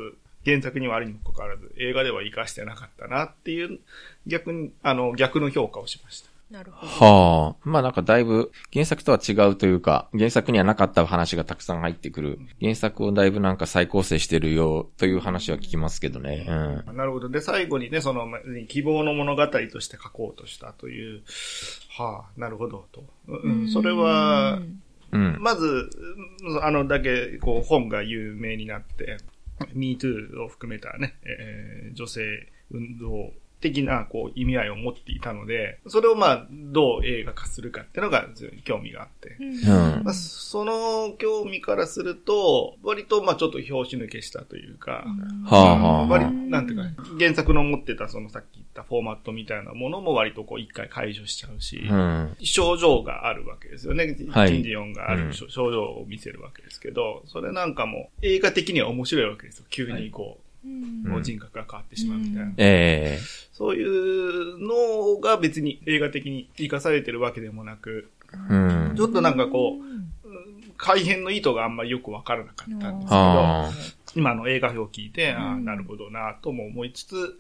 [0.49, 3.81] 原作にはあるにもかかわらず、映画では活かしてなかったなっていう、
[4.27, 6.31] 逆に、あの、逆の評価をしました。
[6.51, 7.07] なるほど。
[7.07, 7.57] はあ。
[7.63, 12.39] まあなんかだいぶ原作とは違うというか、原作にはなかった話がたくさん入ってくる。
[12.61, 16.47] 原作をだいぶなんか再構成してるよという話は聞きますけどね。
[16.49, 16.97] うん。
[16.97, 17.29] なるほど。
[17.29, 21.23] で、最後にね、その、ま希望の物語として書こうとしたという、
[21.91, 23.05] はあ、なるほど、と。
[23.27, 24.59] うん、それは、
[25.13, 25.37] うん。
[25.41, 25.91] まず、
[26.43, 29.19] うんあの、だけ、こう、本が有名になって、
[29.75, 38.27] MeToo を含めたね、えー女性運動的な、こう、意味合いを持っていたので、それをまあ、どう映画化するかっていうのが、
[38.65, 39.37] 興味があって。
[39.41, 45.05] うんまあ、その興味からすると、割と、まあ、ちょっと拍子抜けしたというか、
[45.45, 46.85] はあはあ割はなんていうか、
[47.19, 51.95] 原作の持ってた、そのさっき言ったフォーマットみたいなものも割とこう、一回解除しちゃうし、あ。
[51.95, 52.37] うん。
[52.41, 54.17] 症状があるわけですよね。
[54.31, 59.65] はいキンジヨンがある、うん症症状を見せるわけですけど、それなんかも映画的には面白いわけですよ。
[59.69, 62.53] 急にこう、うんもう人格が変わってしまうみたいな。
[62.57, 68.09] ええそういうのが別に映画的に生かされてるわけでもなく、
[68.49, 69.03] うんち。
[69.03, 73.73] ょっとなんかこう、改変の意図があんまりよくわからなかったんですけど、はあ。
[74.15, 77.39] 今の映画表を聞いて、ああ、うんなるほどなとも思いつつ、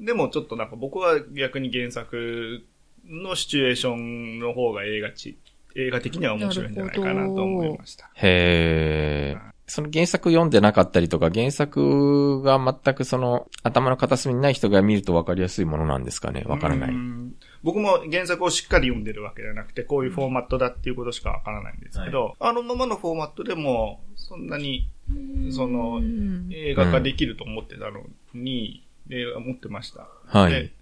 [0.00, 2.62] でもちょっとなんか僕は逆に原作
[3.06, 5.38] のシチュエーションの方が映画ち、
[5.74, 8.10] 映画的には面白いんじゃないかなと思いました。
[8.14, 9.54] へえ。
[9.66, 16.42] その原作読んでなかったりとか、原作が全くその頭の片隅にない人が見ると分かりやすいものなんですかね？
[16.46, 16.94] わからなうい。
[16.94, 24.86] ん僕も原作をしっかり読んでるわけじゃなくて、こういうフォーマットだっていうことしかわからないんですけど、あのままのフォーマットでも、そんなに
[25.50, 28.02] そのうん映画化できると思ってたの
[28.34, 30.08] に、映画持ってました。
[30.26, 30.72] はいで。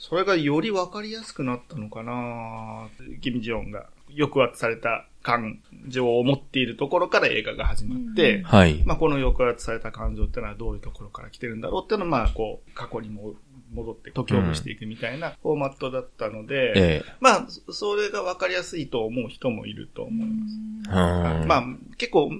[0.00, 2.88] それがよりわかりやすくなったのかな
[3.20, 8.82] キム・ジヨンが抑圧された感情を持っているところから映画が始まって、うんはい。
[8.84, 13.34] まあ、この抑圧された感情ってのはどういうところから来てるんだろうっていうのは、まあ、こう、過去にも
[13.72, 17.14] 戻って解きほぐしていくみたいなフォーマットだったので、ええ。
[17.20, 21.40] まあ、そそれがわかりやすいと思う人もいると思います。
[21.40, 21.48] うん。
[21.48, 21.64] まあ、
[21.96, 22.30] 結構、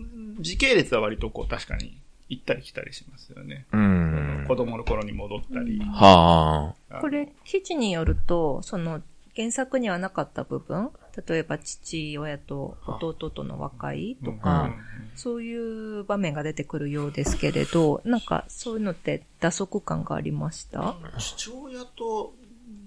[0.40, 3.66] 時系列は割とこう、確かに行ったり来たりしますよね。
[3.72, 4.44] うん。
[4.48, 5.78] 子供の頃に戻ったり。
[5.78, 6.94] はあ。
[6.94, 9.02] あのこれ、記事によると、その、
[9.34, 10.90] 原作にはなかった部分？
[11.26, 14.74] 例えば父親と弟との和解とか、
[15.14, 20.94] そういう場面が出てくるようですけれど、なんかそういうのって打足感がありました？
[21.18, 22.34] 父親と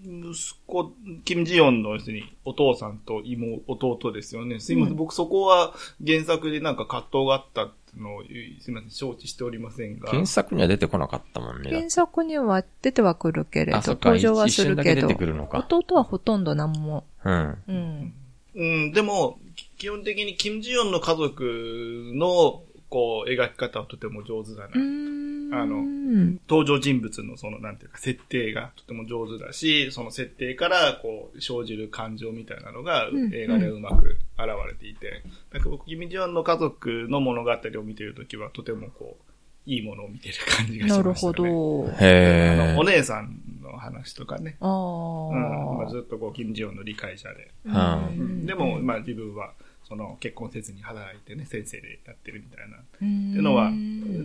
[0.05, 1.97] 息子、キム・ジヨンの
[2.45, 4.59] お父さんと妹、弟ですよね。
[4.59, 5.73] すいません、うん僕そこは
[6.05, 8.23] 原作でなんか葛藤があったのを、
[8.61, 10.09] すいません、承知しておりませんが。
[10.09, 11.71] 原作には出てこなかったもんね。
[11.71, 13.79] 原作には出てはくるけれど。
[13.85, 15.07] 登場はするけど。
[15.07, 17.57] 弟はほとんど何も、うん。
[17.67, 18.13] うん。
[18.55, 24.67] うん、でも、き基本的にキム・ジヨンの家族の、こう、描き方はとても上手だな。
[24.67, 25.24] うーん。
[25.61, 39.25] あのうん登場人物のその、なんていうか、設定がとても上手だし、その設定から、こう、生じる感情みたいなのがうん映画でうまく現れていて、なんか僕、キム・ジヨンの家族の物語を見ているときは、とてもこう、
[39.65, 41.43] いいものを見てる感じがしましたね。
[41.43, 41.91] なるほど。
[41.91, 42.83] あへえのお。
[42.83, 44.57] 姉さんの話とかね。
[44.59, 45.89] あうんまあ、あ。
[45.89, 47.51] ずっとこう、キム・ジヨンの理解者で。
[47.65, 49.53] うんでも、まあ自分は、
[49.87, 52.77] その結婚せずに働いてね、先生でやってるみたいな。
[52.77, 53.71] っっていうのは、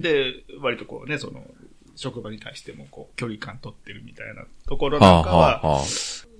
[0.00, 1.42] で、割とこうね、その、
[1.96, 5.84] 職場に対してもこう、距離感取ってるみたいなところはあなんかは、はあはあ。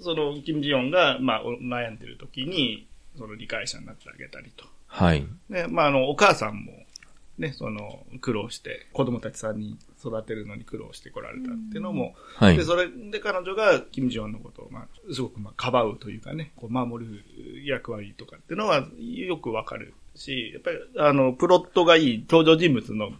[0.00, 2.86] その、キム・ジヨンが、まあ、お悩んでる時に、
[3.18, 4.64] その理解者になってあげたりと。
[4.86, 5.26] はい。
[5.50, 6.72] で、まあ、あの、お母さんも、
[7.40, 12.64] ね、その、苦労して、子供たち3人育てるのに苦労してこられたっていうのも、はいで、。
[12.64, 17.24] それで彼女が、キム・ジヨンのことを、まあ、すごく、まあ、かばうというかね、こう、守る
[17.64, 23.10] 役割とかっていうのは、よくわかるし、やっぱり、あの、プロットがいい、登場人物の、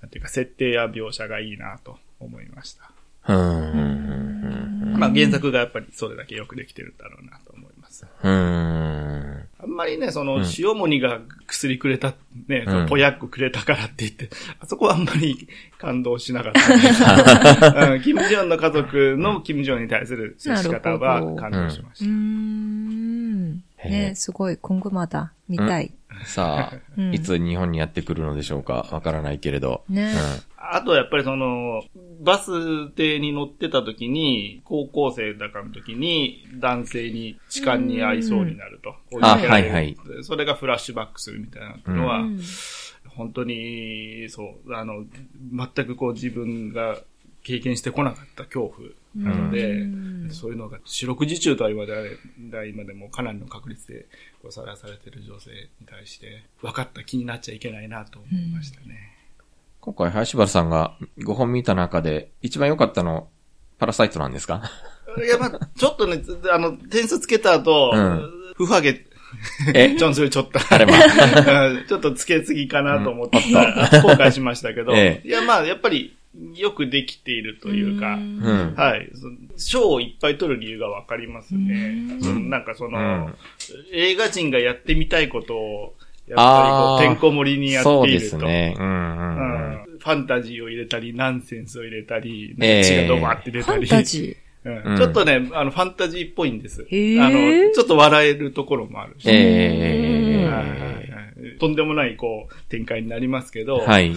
[0.00, 2.90] なんていうか、設定や描写がいいなと思いました。
[3.28, 4.96] うん。
[4.98, 7.65] まあ、原作がやっぱりそれだけよくできてるんだろうなと思います。
[8.04, 9.48] うーん。
[9.58, 12.14] あんまりね、そのうん、塩モニが薬くれた、
[12.46, 14.28] ね、うんポヤックくれたからって言って、
[14.60, 23.54] あそこはあんまり感動しなかったんですけどうんキム・ジヨンの家族のキム・ジヨンに対する接し方は感動しましうーん。
[23.84, 25.92] ね、すごい、今後まだ見たい。
[26.24, 28.86] さあ、うんいつ日本にやってくるのでしょうか？
[28.90, 29.84] わからないけれど。
[29.88, 30.14] ね。
[30.55, 30.55] た。
[30.72, 31.82] あとやっぱりその、
[32.20, 38.94] バス停に乗ってた時に、高校生だかの時に、男性に痴漢に遭いそうになると。
[39.20, 42.40] あはいはいそれがフラッシュバックするみたいなのは、うん
[43.16, 45.06] 本当に、そう、あの、
[45.52, 46.98] 全くこう自分が
[47.46, 54.06] 経験してこなかった恐怖なので、うんそういうのが四六時中とは今では今でもかなりの確率で
[54.42, 59.15] こうさらされてる女性に対して分かった気になっちゃいけないなと思いましたね。
[59.86, 63.28] 今回、林原さんが5本見た中で、一番良かったの、
[63.78, 64.60] パラサイトなんですか？
[65.24, 68.30] いや、まあ、ちょっとね、ずあの、点数つけた後、うん。
[68.56, 69.04] ふはげ、
[69.74, 69.94] え？
[69.96, 75.28] ジョンズよりちょっと、あれまうんちょっとつけすぎかなと思って、後悔しましたけど、ええ。
[75.28, 76.16] いや、まあ、やっぱり、
[76.54, 78.40] よくできているというか、ん。
[78.42, 78.74] うん。
[78.76, 79.08] はい。
[79.56, 82.08] 賞をいっぱい取る理由がわかりますね。
[82.10, 82.22] うん。
[82.22, 83.34] そのなんかその、うん。
[83.92, 85.94] 映画人がやってみたいことを、
[86.28, 88.26] やっあーぱりこう、てんこ盛りにやってそうでいると。
[88.26, 88.74] すね。
[88.78, 89.94] うんううんうん。
[89.94, 89.98] ん。
[89.98, 93.88] ファンタジーを入れたり、ナンセンスを入れたり、ええ血がドバーって出ファンたり。
[93.88, 96.84] タジうんうんちょっとね、あの、ファンタジーっぽいんです。
[96.90, 99.28] へえあの、ちょっと笑えるところもあるし。
[99.30, 104.12] えはいはいはいとんでもない、こう、展開になりますけど、えはい。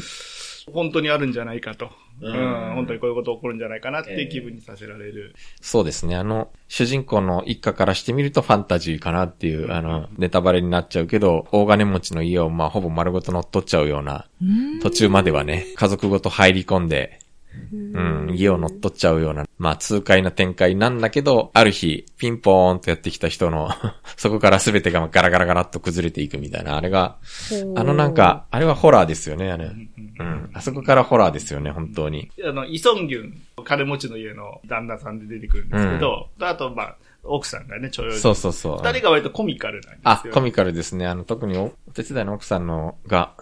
[0.74, 1.90] 本当にあるんじゃないかと。
[2.22, 5.36] ううんん、本当にこういうこと起こるんじゃないかなっていう気分にさせられる。
[5.62, 6.18] そうですね。
[6.18, 17.19] あの、主人公の一家からしてみるとファンタジーかなっていう、あの、ネタバレになっちゃうけど、大金持ちの家をまあほぼ丸ごと乗っ取っちゃうような、うん途中まではね、家族ごと入り込んで、
[17.72, 23.70] うん、家を乗っ取っちゃうような、まあ痛快な展開なんだけど、ある日、ピンポーンとやってきた人の、
[24.18, 27.18] そこから全てがガラガラガラっと崩れていくみたいな、あれが、
[27.76, 29.66] あのなんか、あれはホラーですよね、あれ。
[29.66, 30.50] うん。
[30.54, 32.32] あそこからホラーですよね、本当に。
[32.44, 38.80] あの、イソンギュン、金持ちの家の旦那さんで出てくるんですけど、あと、まあ、奥さんがね、ちょよそうそうそう。
[38.84, 40.02] 二人が割とコミカルなんですよ。
[40.04, 41.06] あ、コミカルですね。
[41.06, 43.34] あの、特におお手伝いの奥さんのが、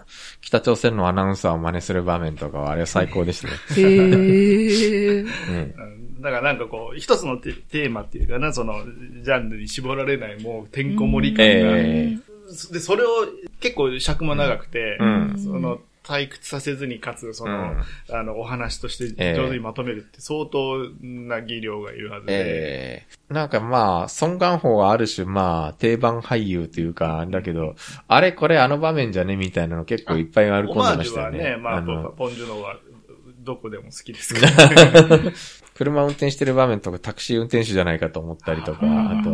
[0.42, 3.54] 北朝鮮のアナウンサーを真似する場面とかは、あれは最高でしたね。
[3.54, 5.28] へー。
[5.50, 5.56] うん。
[5.56, 8.84] うんだからなんかこう、一つのテテーマっていうかな、その、
[9.22, 12.18] ジャンルに絞られない、もう、てんこ盛り感が、え
[12.72, 13.10] で、それを
[13.60, 17.74] 結構尺も長くて、うんその、退屈させずに、かつ、その、
[18.10, 19.36] あの、お話としてええ。
[19.36, 23.34] 上手にまとめるって相当な技量がいるはずで、ええ。
[23.34, 27.76] なんかまあ、ソン・ガンホはある種まあ、定番俳優というか、だけど、
[28.08, 31.40] あれこれあの場面じゃねみたいなの結構いっぱいある込んオマーでましたよね。
[31.40, 32.10] はね、まあ、の。
[32.12, 32.78] ポンジュノは、
[33.40, 35.18] どこでも好きですから。
[35.18, 35.34] ね。
[35.76, 39.30] 車運転してる場面とかタクシー運転手じゃないかと思ったりとか、あと、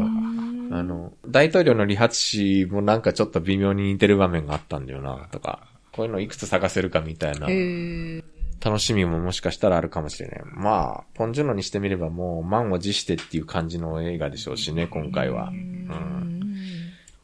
[0.76, 7.48] あの、大統領の理髪師もなんかちょっと微妙に似てる場面があったんだよな、とか、こういうのいくつ探せるかみたいな。
[8.64, 10.42] 楽しみももしかしたらあるかもしれない。
[10.46, 15.50] まあ、ポンジュノにしてみればもう満を持してっていう感じの映画でしょうしね、今回は。
[15.50, 16.43] うん。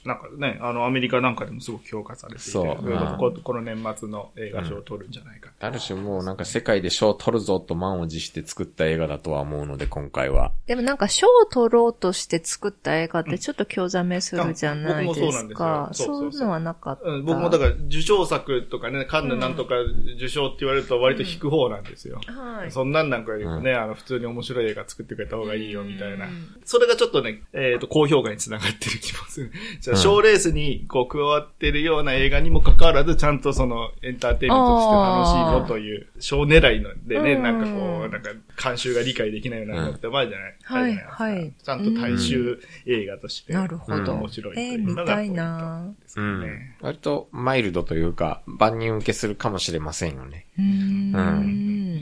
[0.10, 5.51] なんかね、あの、アメリカなんかでもすごく評価されていて、そうこここの年末の映画賞を取るんじゃないか。
[5.60, 10.51] ある種もうなんか世界で賞を取るぞと満を持して作った映画だとは思うので、今回は。
[10.66, 15.89] でもなんか賞を取ろうとして作った映画ってちょっと興ざめするじゃないうん僕もそうですなんですよか。
[15.93, 17.07] そうそうそうそういうのはなかった。
[17.07, 19.76] うん、僕もだから受賞作とかね、カンヌなんとか
[20.16, 22.20] 受賞って言われると割と引く方なんですよ。
[22.26, 22.72] はい。
[22.72, 26.62] そんなんなんかよりもね、あの、普通に面白い映画作ってくれた方がいいよ、みたいなうん。
[26.66, 29.51] それがちょっとね、えっ、と、高評価につながってる気もする。
[29.82, 38.30] じゃあ、賞レースに、こう、加わってるような映画にもかかわらず、ちゃんとその、エンターテインメントとして楽しいぞという、賞狙いのでね、うんなんかこう、なんか、
[38.62, 44.14] 監修が理解できないようなのって前じゃない、はいはいちゃんと大衆映画として、なるほど。
[44.14, 46.60] 面白いいうのが見たいなうん。
[46.82, 50.45] 割とマイルドというか、万人受けするかもしれませんよね。
[50.58, 51.16] うーん。
[51.16, 52.02] うん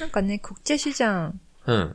[0.00, 1.32] なんかね、国際市場
[1.66, 1.94] うん。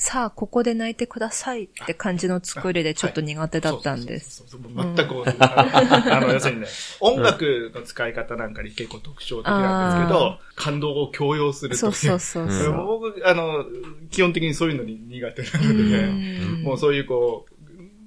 [0.00, 4.44] は、さあ、ここで泣いてくださいって感じの作りでちょっと苦手だったんです。
[4.50, 6.66] 全く あの、要するにね、
[7.00, 12.46] 音楽の使い方なんかに結構特徴的なんですけど、感動を強要するといそうそうそうう。
[12.46, 12.72] んそう。
[12.86, 13.64] 僕、あの、
[14.10, 16.62] 基本的にそういうのに苦手なので、うん。
[16.62, 17.60] もうそういうこう、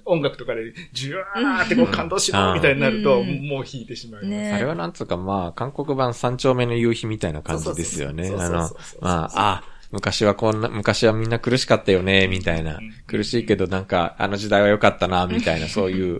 [0.05, 3.47] 音楽とかで、ジュワーってこう感動しろみたいになると、うん。
[3.47, 4.29] もう弾いてしまいます。
[4.29, 4.51] ね。
[4.51, 8.29] あれはなんつうかまあ、韓国版三丁目の夕日みたいな感じですよね。
[8.29, 8.69] あの
[9.01, 9.63] まあ、あ、
[9.93, 12.93] 昔はこんな、昔はみんな苦しかったよね、みたいなうん。
[13.05, 16.19] 苦しいけどなんか、あの時代は良かったな、みたいな、そういう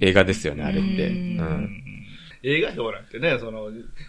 [0.00, 1.08] 映画ですよね、あれって。
[1.08, 1.82] ううんん。
[2.42, 3.68] 映画評なんてね、その、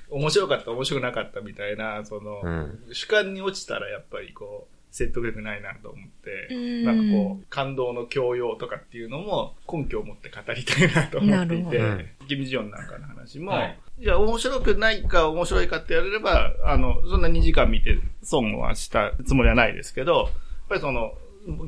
[0.09, 20.29] 面白かった、面白くなかったみたいな、その、うん主観に落ちたらやっぱりこう、説得力ないなと思って、うんなんかこう、感動の強要とかっていうのも根拠を持って語りたいなと思っていてなるほど、キム・ジヨンなんかの話も、はいいや、面白くないか面白いかって言われれば、あの、そんな2時間見て損はしたつもりはないですけど、やっ
[20.69, 21.13] ぱりその、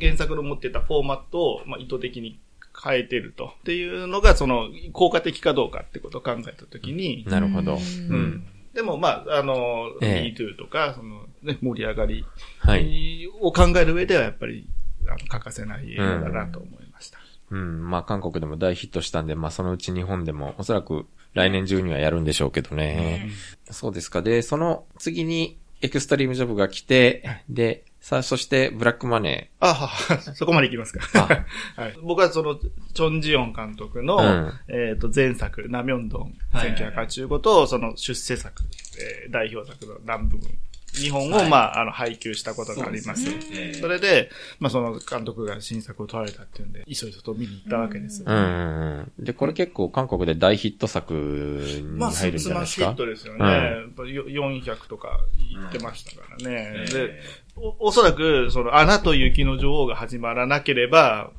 [0.01, 2.39] 原作の持ってたフォーマットを、まあ、意図的に
[2.83, 3.53] 変えてると。
[3.59, 7.75] っていうのが、その、効果的かどうかってことを考えたときに、なるほど。
[7.75, 8.47] ううんん。
[8.73, 12.25] でも、まあ、あの、ええ MeToo とか、その、ね、盛り上がり
[12.59, 13.27] はい。
[13.41, 14.67] を考える上では、やっぱり、
[15.07, 17.19] あの、欠かせない映画だなと思いました。
[17.51, 17.89] うん。
[17.89, 23.29] まあ、韓国でも大ヒットしたんで、まあ、そのうち日本でも、おそらく来年中にはやるんでしょうけどね。
[23.69, 24.21] そうですか。
[24.21, 30.99] で、その次に、エクストリームジョブが来て、で、さあ、そして、ブラックマネあはそこまでいきますか。
[31.05, 31.45] ー。
[31.77, 36.21] あ、はい、僕はその、チョン・ジヨン監督の、うんえっ、と、前作、ナミョンドン、
[36.51, 38.63] はいはいはい1985と、その出世作、
[39.25, 40.49] えー代表作の何部分、
[40.93, 43.25] 日本を、はいまあ、あの、配給したことがあります。
[43.79, 44.29] それで、
[44.59, 48.23] まあ、その監督が新作を撮られたっていうんで、いそいそと見に行ったわけです。
[48.25, 49.11] うん。
[49.19, 52.85] で、これ結構韓国で大ヒット作にまあ、入るんスじゃないですか？
[52.87, 52.95] マッシュヒッ。
[52.95, 53.39] トですよね。
[53.39, 55.19] うんやっぱよ400とか
[55.51, 56.73] 言ってましたからね。
[56.89, 57.21] えでえ
[57.55, 61.31] お、おそらく、その、アナと雪の女王が始まらなければ、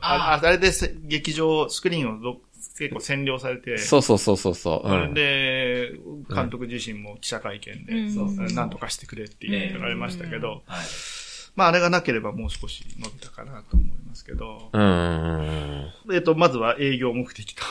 [0.00, 2.40] あああれでせ劇場、スクリーンをど
[2.78, 4.88] 結構占領されて、そうそうそうそうそう。
[4.88, 5.14] うん。
[5.14, 5.92] で、
[6.32, 10.86] 監督自身も記者会見で、うんそうなんとかしてくれって言われましたけど、はい。
[11.54, 15.92] まああれがなければもう少し伸びたかなと思いますけど、うん。
[16.12, 17.62] えっと、まずは営業目的と。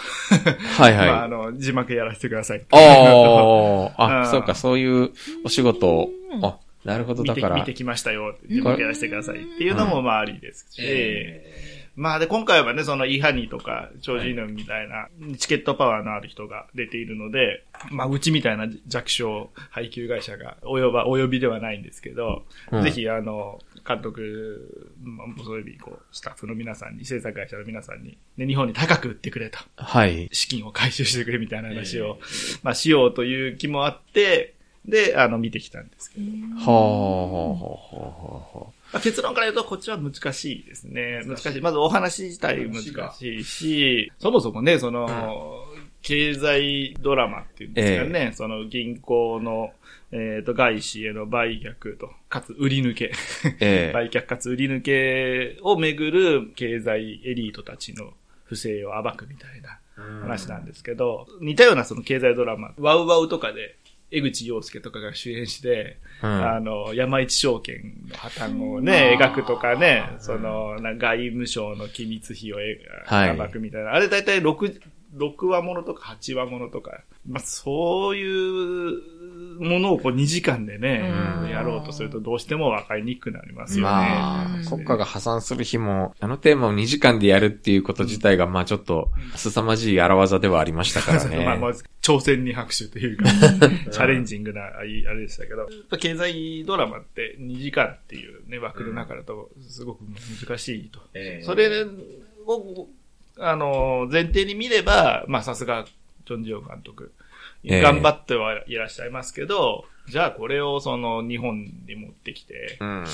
[0.78, 1.08] はいはい。
[1.10, 2.64] まああの、字幕やらせてください。
[2.72, 5.12] あ あ、そうか、そういう
[5.44, 6.12] お仕事を、
[6.44, 8.36] あ、なるほど、見て、だから見て、きましたよ。
[8.48, 22.84] 字幕やらせてくださいっていうのもまあありですし、えまあで、今回はね、そのイハニーとか、チョージーヌンみたいな、チケットパワーのある人が出ているので、まあ、うちみたいな弱小配給会社が、およば、お呼びではないんですけど、うん。
[22.84, 30.30] ぜひ、あの、監督、まあ、そういうこう、スタッフの皆さんに、制作会社の皆さんに、ね、日本に高く売ってくれと、はい。
[30.32, 32.20] 資金を回収してくれみたいな話を、
[32.64, 36.26] まあ、しようという気もあって、で、あの、見てきたんですけど。
[36.58, 37.78] はあ、はあ、は
[38.56, 41.24] あ、はまあ結論から言うと、こっちは難しいですね。
[41.26, 41.62] 難しい。
[41.62, 42.82] まずお話自体難
[43.14, 45.66] しいし、そもそもね、その、
[46.02, 49.72] 経済ドラマっていうんですかね、その銀行の、
[50.12, 53.14] えっ、と、外資への売却と、かつ売り抜け、
[53.60, 53.92] ええ。
[53.96, 58.14] 売却かつ売り抜けをめぐる経済エリートたちの
[58.44, 59.80] 不正を暴くみたいな
[60.22, 63.78] 話なんですけど、似たようなその経済ドラマ、ワウワウとかで、
[64.12, 66.30] 江口洋介とかが主演して、うん。
[66.30, 73.38] あの、山一証券の破綻をね、描くとかね、その、な外務省の機密費をえはい。
[73.38, 73.94] 暴くみたいな。
[73.94, 74.82] あれだいたい6、
[75.16, 81.12] 6話ものとか8話ものとか、まあ、そういうものをこう2時間でね、
[81.44, 83.92] うんやろうとするとどうしても分かりにくくなりますよね。
[83.92, 91.44] まあうん、国家が破産する日も、あのテーマを2時間でやるっていうこと自体が、まあちょっと、凄まじい荒技ではありましたからね。
[91.46, 93.26] まあ、まず、挑戦に拍手というか、
[93.92, 100.02] チャレンジングな、あれでしたけど、経済ドラマって2時間っていうね、枠の中だと、すごく
[100.48, 101.00] 難しいと。
[101.14, 101.86] ええそれ
[102.48, 102.88] を、
[103.38, 105.86] あの、前提に見れば、まあ、さすが、
[106.26, 107.12] ジョン・ジオ監督、
[107.64, 113.06] ええ頑張ってはいらっしゃいますけど、じゃあこれをその日本に持ってきてう、ん。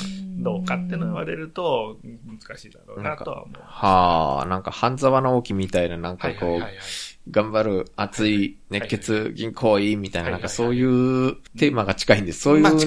[0.43, 3.61] どうかっての言われると、難しいだろうなとは思う。
[3.61, 6.77] はあ、なんか半沢直樹みたいな、なんかこうはいはいはい、はい
[7.31, 12.41] 頑張る熱い熱血銀行員みたいな、はいなんかそういうテーマが近いんです。
[12.41, 12.79] そういうまあの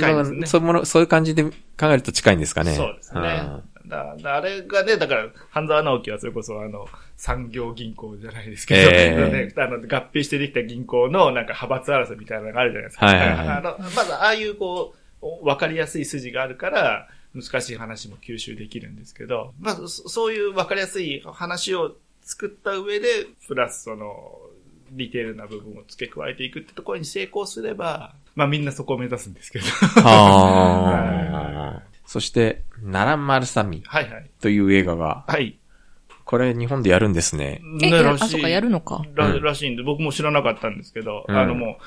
[0.46, 1.52] そういうもの、そういう感じで考
[1.82, 2.74] えると近いんですかね。
[2.74, 3.62] そうですねん。
[3.90, 9.80] だだあれがね、だから、半沢直樹はそれこそあの、産業銀行じゃないですけど、ええね、あの合
[10.12, 13.06] 併してできた銀行のなんか派閥争いみたいなのがあるじゃないですか。
[13.06, 24.40] はいはいはいあのまずああいうこう、わかりやすい筋があるから、難しい話も吸収できるんですけど、まずそそういうわかりやすい話を作った上で、プラスその、
[24.92, 29.64] ディテールな部分を付け加えていくってところに成功すれば、まあみんなそこを目指すんですけど。
[30.02, 31.82] はあ。
[32.10, 34.30] そして、ナランマルサミはいはい。
[34.40, 35.60] という映画が、はい。
[36.24, 37.60] これ日本でやるんですね。
[37.80, 39.04] え、ねやあ、らしいそっか、やるのか。
[39.14, 41.78] らうんらしいんで、僕も知らなかったんですけど、うんあのも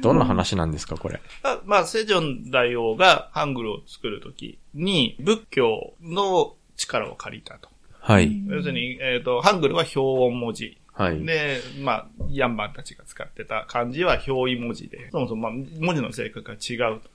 [0.00, 1.16] どんな話なんですか、これ。
[1.16, 7.68] う、あまあ、セジョン大王がハングルを作るときに、仏教の力を借りたと。
[7.98, 8.40] はい。
[8.46, 10.78] 要するに、えっ、と、ハングルは表音文字。
[10.92, 11.20] はい。
[11.26, 17.10] で、まあ、ヤンバンたちが使ってた漢字は表意文字で、そもそも、まあ、文字の性格が違うと。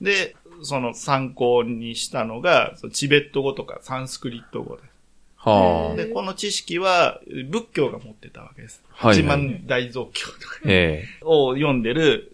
[0.00, 4.88] で、その参考にしたのが、チベット語とかサンスクリット語です。
[5.36, 5.96] はあ。
[5.96, 7.20] で、この知識は
[7.50, 8.82] 仏教が持ってたわけです。
[8.90, 12.32] はいはい八幡大蔵経とかえを読んでる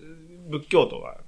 [0.48, 1.18] 仏教徒は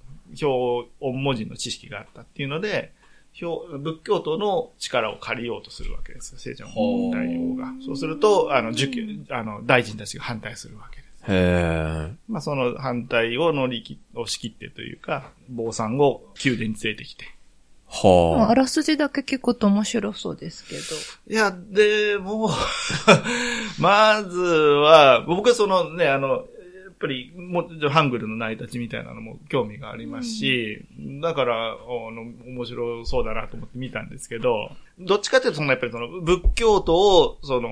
[0.43, 2.93] 表音文字の知識があったっていうので、
[3.41, 7.73] 表仏教徒の力を借りようとするわけですよ、聖者ほう大王が。
[7.85, 11.06] そうすると、あの、受給、あの、大臣たちが反対するわけです。
[11.29, 11.33] え。
[11.33, 12.17] へえ。
[12.29, 17.37] まあ、その反対を乗り切、押し切ってというか、坊さんを宮殿に連れてきて。
[17.89, 20.81] はあらすじだけ聞くと面白そうですけど。
[21.29, 22.51] いや、でも、
[23.79, 26.37] まずは、僕はそのね、あの、や
[26.91, 30.85] っぱり、もう、ハングルの成り立ちみたいなのも興味がありますし、
[31.23, 31.77] だから、あ
[32.11, 37.71] の、面白そうだなと思って見たんですけど、どっちかというと、その、やっぱりその、仏教徒を、その、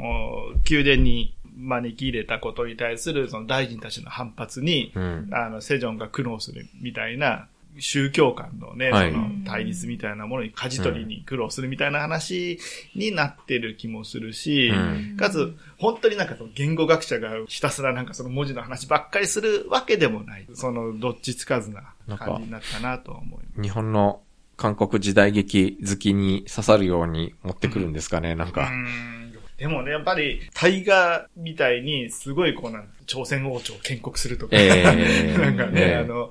[0.70, 5.28] 宮殿に招き入れたことに対する、その大臣たちの反発に、うん。
[5.32, 7.48] あの、セジョンが苦悩するみたいな
[7.78, 12.58] 宗教間のね、はいその対立みたいなものに舵取りに苦労するみたいな話
[12.94, 20.46] になってる気もするし、うんかつ、本当になんかその言語学者がひたすらなんかその文字の話ばっかりするわけでもない。
[20.54, 23.62] そのどっちつかずな感じになったなとは思います。
[23.62, 24.20] 日本の
[24.56, 28.68] 韓国時代劇好きに刺さるように持ってくるんですかね、なんうか。
[28.70, 29.23] ん
[29.56, 35.38] でもね、やっぱり、大河みたいに、すごいこうなん朝鮮王朝を建国するとか、ええ。
[35.38, 35.96] なんかね、ええ。
[35.96, 36.30] あの、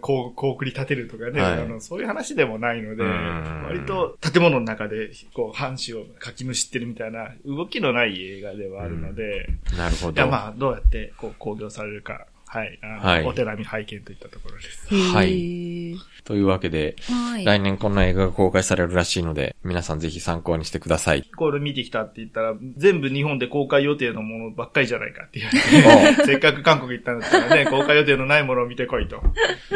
[0.00, 1.52] こう、こう繰り立てるとかね、はい。
[1.60, 3.62] あの、そういう話でもないので、うん。
[3.64, 10.12] 割と建物の中で、こう、藩士をかきむしってるみたいな、動きのない映画ではあるので、なるほど。
[10.12, 14.94] いや、まあ、どうやって、こう、興行されるか、はい、はいお手並み拝見といったところです。
[14.94, 17.44] はいというわけで、はい。
[17.44, 21.22] 来年こんな映画が公開されるらしいので、皆さんぜひ参考にしてください。
[21.36, 29.20] これ見てきたって言ったら、全部日本で公開予定のものばっかりじゃないかって言われて、せっかく韓国行ったんだったらね、 公開予定のないものを見てこいと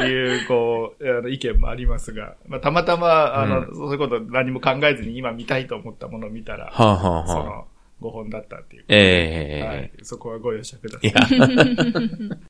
[0.01, 7.66] いう、こう、あの意見もありますが、まあ、たまたま、あの、うそういうこと何も考えずに今見たいと思ったものを見たら、はあ、はあはあ、その、
[8.01, 8.85] 5本だったっていう。
[8.89, 9.93] ええはい。
[10.03, 11.12] そこはご容赦くださいい。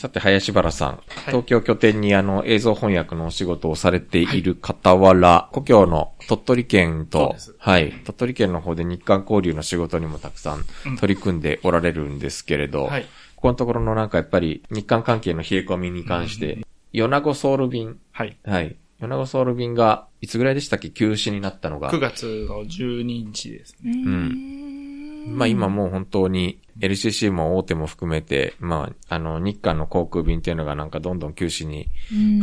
[0.00, 1.00] さて、林原さん。
[1.26, 13.02] 東京拠点にあの映像翻訳のお仕事をされている傍ら、故郷の鳥取県とはい、鳥取県の方で日韓交流の仕事にもたくさんうん取り組んでおられるんですけれど、はい。
[13.02, 18.38] ここのところのなんかやっぱり日韓関係の冷え込みに関して、米子ソウル便、はい。
[18.46, 20.88] はい、米子ソウル便がいつぐらいでしたっけ？
[20.88, 21.98] 休止になったのが9。
[21.98, 23.92] 月の12日ですね。
[23.92, 31.88] うんまあ今もう本当に LCC も大手も含めて、まああの日韓の航空便っていうのがなんかどんどん休止に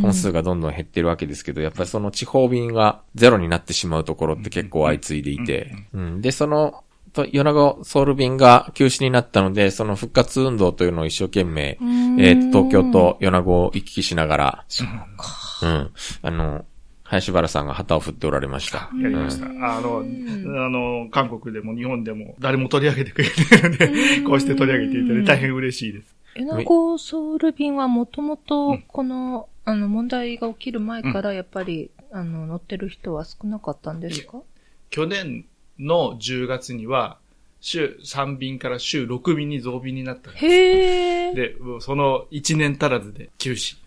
[0.02, 6.22] 本数がどんどん減ってるわけですけど、やっぱりその地方便がゼロになってしまうところって結構相次いでいて、うん。
[6.22, 6.84] で、その、
[7.14, 11.78] と、米子ソウル便が休止になったので、その復活運動というのを一生懸命、
[12.20, 14.66] えーと東京と米子を行き来しながら、
[15.64, 15.92] うん。
[16.22, 16.66] あの、
[17.10, 18.90] 林原さんが旗を振っておられました。
[19.02, 19.46] やりました。
[19.46, 20.00] うんあの、
[20.66, 26.16] あの、韓国でも日本でも誰も取り上げてくれてるので、 こうして取り上げていただいて大変嬉しいです。
[26.36, 34.42] 米子ソウル便はもともと、この、あの、問題が起きる前から、やっぱり、あの、乗ってる人は少なかったんですか？
[34.90, 35.46] 去年
[35.80, 37.18] の10月には、
[37.60, 40.46] 週3便から週6便に増便になったんです。
[40.46, 41.34] へえ。
[41.34, 43.78] で、その1年足らずで休止。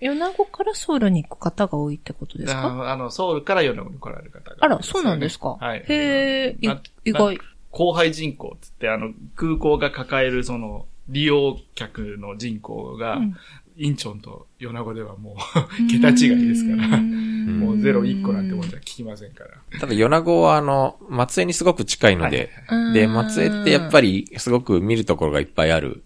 [0.00, 2.60] 米子からソウルに行く方が多いってことですか？
[2.60, 5.56] ああの、ソウルから米子に来られる方が、あら、そうなんですか？
[5.60, 5.78] はい。
[5.80, 6.56] へえ、
[7.04, 7.38] 意外。
[7.70, 13.36] 後輩人口つって、あの、空港が抱えるその、利用客の人口が、うん
[13.80, 15.36] インチョンと米子ではもう、
[15.90, 19.50] 桁違いですから、うんもうゼロ1個なんてもんじゃ聞きませんから。
[19.80, 22.50] ただ、米子はあの、松江にすごく近いので、
[22.92, 26.04] で、松江ってやっぱりすごく見るところがいっぱいある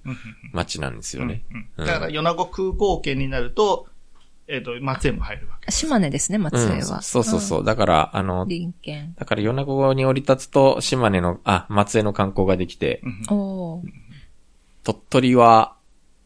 [0.52, 1.42] 街なんですよね。
[1.76, 3.88] うんだから、米子空港圏になると、
[4.46, 5.72] えっ、と、松江も入るわけ。
[5.72, 7.02] 島根ですね、松江は。
[7.02, 7.64] そうそうそう。
[7.64, 9.14] だから、あの、林県。
[9.18, 13.02] だから米子に降り立つと、島根の、あ、松江の観光ができて、
[14.84, 15.74] 鳥取は、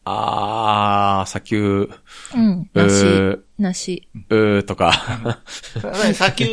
[0.05, 1.89] あー、砂丘、
[2.35, 2.69] うん。
[2.73, 3.05] う梨。
[3.05, 4.07] ー、梨。
[4.29, 4.93] うーとか、
[6.13, 6.45] 砂丘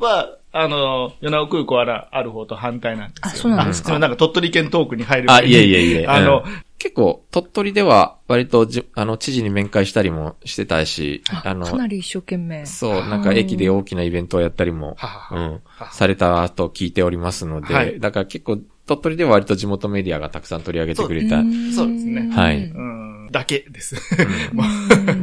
[0.00, 3.30] は、あの、米子空港はある方と反対なんですよ。
[3.30, 6.06] あそうなんですかなんか鳥取県トークに入るあ、いえいえいえ。
[6.06, 12.66] あの、うん結構、鳥取では、割とじ、あの、知事に面会したりもしてたし、あの、かなり一生懸命。
[12.66, 14.96] そう、なんか駅で大きなイベントをやったりも、
[15.30, 21.42] うんは、されたと聞いておりますので、はいだから結構、鳥取では割と地元メディアがたくさん取り上げてくれた。
[21.74, 23.96] そうですねはいうん、だけです。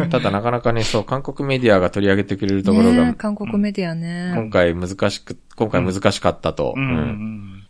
[0.10, 4.34] ただなかなかね、そう、韓国メディアが取り上げてくれるところが、韓国メディアね。
[4.36, 6.74] 今回難しく、今回難しかったと。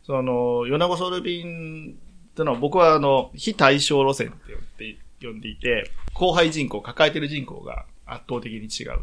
[0.05, 1.95] その、米子ソウル便
[2.31, 4.31] ってのは僕はあの、非対称路線っ
[4.77, 9.01] て呼んでいて、後輩人口、抱えてる人口が圧倒的に違う。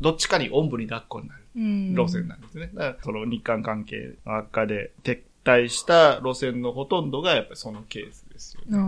[0.00, 2.70] どっちかにおんぶに抱っこになるうん路線なんですね。
[2.74, 8.78] だからその日韓関係の悪化で撤退した路線のほとんどがやっぱりそのケースですよね。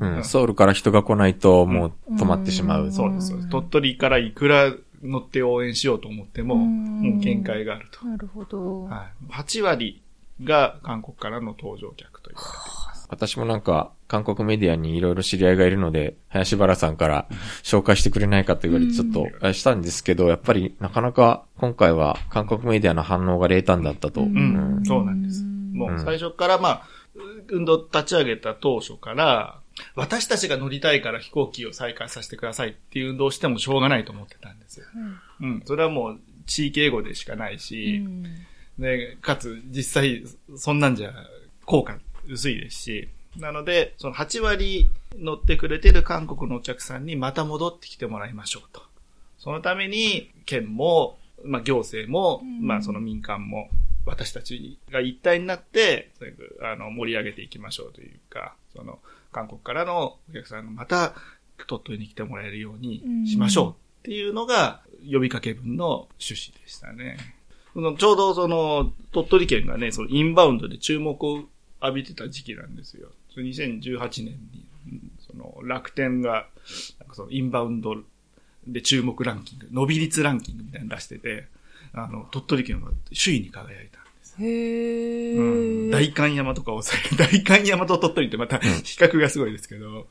[0.00, 2.84] うんソウルから人が来ないと、もう止まってしまう。
[2.84, 3.48] うんそうです、そうです。
[3.50, 4.72] 鳥取からいくら
[5.02, 8.06] 乗って応援しようと思っても、うんもう限界があると。
[8.06, 8.84] なるほど。
[8.84, 9.32] はい。
[9.32, 10.02] 8割
[10.44, 13.08] が韓国からの搭乗客と言われています。
[13.12, 17.26] 私もなんか、韓国メディアにいろいろ知り合いがいるので、林原さんから
[17.62, 24.22] 紹介してくれないかと言われてちょっと、したんですけど、やっぱりなかなか今回は韓国メディアの反応が冷淡だったと。
[24.22, 25.44] ううんん、そうなんです。
[25.72, 26.82] もう最初から、まあ、
[27.48, 29.60] 運動立ち上げた当初から、
[29.94, 34.86] 私たちが乗りたいから飛行機を再開させてくださいっていう運動をしてもしょうがないと思ってたんですよ。
[35.40, 35.62] うん。
[35.64, 38.04] それはもう地域英語でしかないし、
[38.78, 40.24] で、かつ、実際、
[40.56, 41.12] そんなんじゃ、
[41.64, 41.98] 効果
[42.28, 48.82] 薄いですし、なので、その8割乗ってくれてる韓国のお客さんにまた戻ってきてもらいましょうと。
[49.38, 53.68] そのために、県も、まあ行政も、うんまあその民間も、
[54.04, 56.10] 私たちが一体になって、
[56.62, 58.98] あの、盛り上げていきましょうというか、その、
[59.30, 61.14] 韓国からのお客さんがまた、
[61.66, 63.74] 鳥取に来てもらえるようにしましょうっ
[64.04, 67.16] ていうのが、呼びかけ文の趣旨でしたね。
[67.72, 71.44] そのちょうどその、鳥取県がね、そのインバウンドで注目を
[71.80, 73.08] 浴びてた時期なんですよ。
[73.36, 74.64] 2018年に、
[75.20, 76.46] その楽天が、
[77.00, 77.96] なんかそのインバウンド
[78.66, 81.46] で注目ランキング、伸び率ランキングみたいなの出してて、
[81.94, 84.36] あの、鳥取県は首位に輝いたんです。
[84.42, 85.90] へうん、ー。
[85.90, 87.16] 大観山とか抑える。
[87.42, 90.06] 大観山と鳥取ってまた比較がすごいですけど。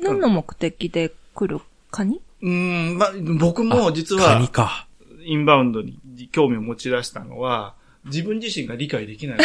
[0.00, 1.60] 何の目的で来る
[1.90, 2.20] カニ？
[2.42, 4.86] うん、まあ、僕も実カニは、か。
[5.24, 5.98] インバウンドに
[6.30, 7.74] 興味を持ち出したのは、
[8.04, 9.38] 自分自身が理解できない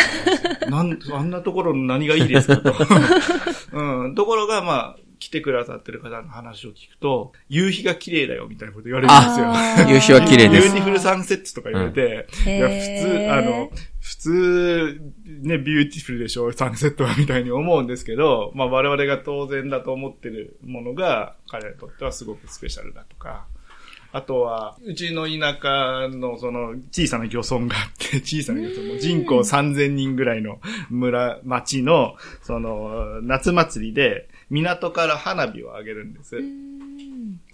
[0.69, 0.89] なん。
[0.89, 2.73] なん、あんなところの何がいいですかと。
[3.71, 4.15] うん。
[4.15, 9.89] ところが、まあ、来てくださってる方の話を聞くと、夕日が綺麗だよみたいなこと言われるんですよ。
[9.93, 10.69] 夕日は綺麗です。
[10.69, 15.01] Beautiful sunset とか言われて、いや、普通、あの、普通、
[15.41, 23.45] ね、ビューティフルでしょ、サンセットはみたいに思うんですけど、まあ我々が当然だと思ってるものが、彼らにとってはすごくスペシャルだとか、
[24.11, 30.59] あとは、うちの田舎のその小さな漁村があって、 小さな漁村も人口3000人ぐらいの
[30.89, 36.37] 村、町の、その、夏祭りで、港から花火を上げるんです。
[36.37, 36.79] うん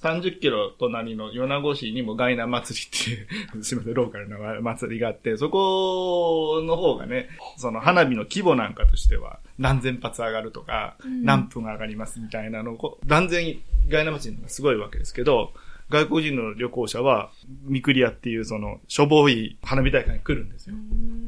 [0.02, 13.58] 30キロ隣の米子市にもガイナ祭りっていう、 すみません、ローカルな祭りがあって、そこの方がね、その花火の規模なんかとしては何千発上がるとか、うん何分上がりますみたいなのを断然
[13.90, 15.54] ガイナ祭りの方がすごいわけですけど、
[15.90, 17.32] 外国人の旅行者は、
[17.64, 20.76] ミクリアっていうその、しょぼい花火大会に来るんですよ。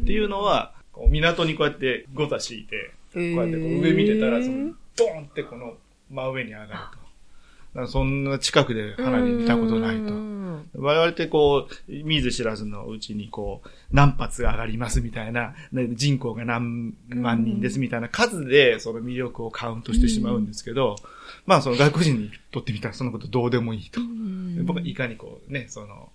[0.04, 0.74] っていうのは、
[1.10, 5.76] 港にこうやってゴザ敷いて、こうやってこう上見てたら、その、ドーンってこの
[6.10, 7.88] 真上に上がると。
[7.88, 10.28] そんな近くで花火見たことないと。
[10.76, 20.96] 我々ってこう、見ず知らずのうちにこう、何発上がりますみたいな、ね人口が何万人ですみたいな数でその魅力をカウントしてしまうんですけど、
[21.46, 24.02] まあその外国人にとってみたらそのことどうでもいいと。
[24.64, 26.10] 僕はいかにこうね、その、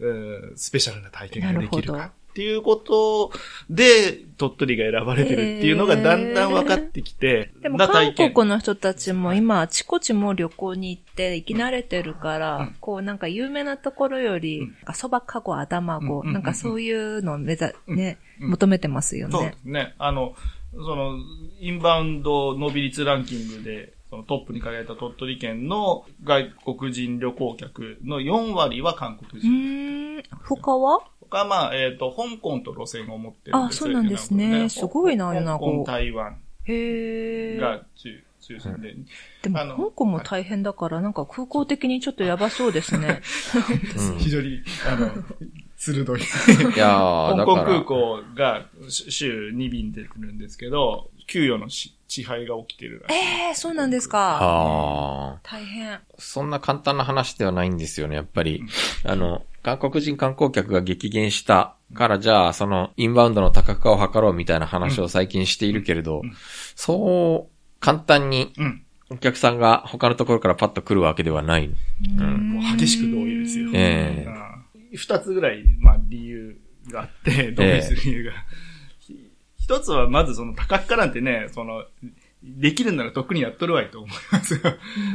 [0.00, 3.30] うんスペシャルな体験ができるかっていうこと
[3.70, 8.34] で、鳥取が選ばれてるっていうのがだんだん分かってきて、でも韓験。
[8.34, 14.94] 国の人たちも今あちこちも旅行に行って行き慣れてるから、こうなんか有名なところより、うん。
[14.94, 18.50] そばかご、あだまご、うんなんかそういうのを目ざ、ね、うん。
[18.50, 19.32] 求めてますよね。
[19.32, 19.56] そうで。
[19.62, 19.94] すね。
[19.98, 20.34] あの、
[20.72, 21.16] その、
[21.60, 30.22] インバウンド伸び率ランキングで、そのトップに輝いた鳥取県の外国人旅行客の4割は韓国う人。
[30.44, 31.00] 他は？
[31.30, 37.60] 他はまあ、えっ、と、香港と路線を持ってるんですあそうなんですねすごいな香米子港、台湾へー。
[37.60, 38.94] が中中心で。
[39.42, 43.22] でも香港も大変だから、なんか空港的にちょっとやばそうですね。
[43.96, 45.10] うん非常に、あの、
[45.76, 46.20] 鋭い。
[46.20, 46.22] い
[46.78, 47.78] やー、香港だから。
[47.78, 53.18] 空港がし週2便出てるんですけど、給与のし支配が起きてるらしい。
[53.18, 54.38] えー、そうなんですか。
[54.40, 55.40] ああ。
[55.42, 56.00] 大変。
[56.18, 58.62] そんな簡単な話ではないんですよね、やっぱり。
[59.04, 66.32] あの、韓国人観光客が激減したから、じゃあ、その、インバウンドの多角化を図ろうみたいな話を最近しているけれど、うん
[66.76, 68.80] そう、簡単にうん。
[69.10, 71.70] お客さんが他のところからパッと来るわけではない。
[72.18, 73.70] うんもう激しく同意ですよ。
[73.74, 74.54] ええうん
[74.96, 76.56] 二つぐらい、まあ、理由
[76.90, 78.32] があって、同意する理由が。
[79.00, 81.84] ひ一つは、まずその多角化なんてね、その、
[82.44, 84.60] できるならとっくにやっとるわいと思いますよ。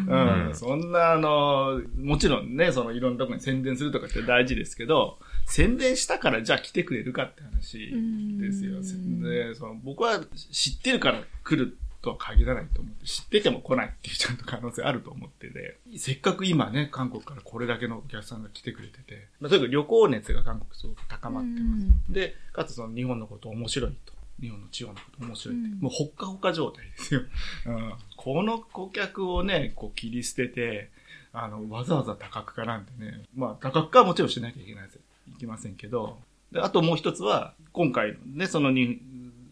[0.07, 7.91] うんうんそんな、あの、もちろんね、そのいろんなところに宣伝するとかって大事ですけど、宣伝したからじゃあ来てくれるかって話
[8.39, 8.77] ですよ。
[8.77, 10.21] うんでその僕は
[10.51, 22.13] 知ってるから来るとは限らないと思って、知ってても来ないっていうちゃんと可能性あると思ってて、せっかく今ね、韓国からこれだけのお客さんが来てくれてて、まあ、とにかく旅行熱が韓国すごく高まってます。
[22.13, 24.13] で、かつその日本のこと面白いと。
[24.41, 25.69] 日本の地方のこと面白いって。
[25.69, 27.21] うんもうほっかほか状態ですよ。
[27.67, 30.91] うん、この顧客をね、こう切り捨てて、
[31.31, 34.99] あの、わざわざ多角化なんてね、まあ多角化はもちろんしなきゃいけないです。
[35.29, 36.17] いけませんけど、
[36.51, 39.01] であともう一つは、今回のね、そのに、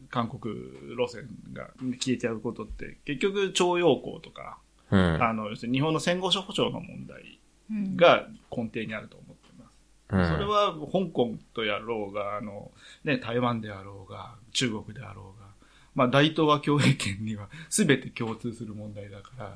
[0.10, 0.54] 韓国
[0.98, 1.70] 路線が
[2.00, 4.58] 消えちゃうことって、結局徴用工とか、
[4.90, 5.24] うん。
[5.24, 10.32] あの、要するに日本の戦後諸保障の問題うんが根底にあると思ってます。
[10.32, 12.72] うんそれは香港とやろうが、あの、
[13.04, 15.46] ね、台湾であろうが、中国であろうが、
[15.94, 19.56] まあ大東亜共栄圏には全て共通する問題だから、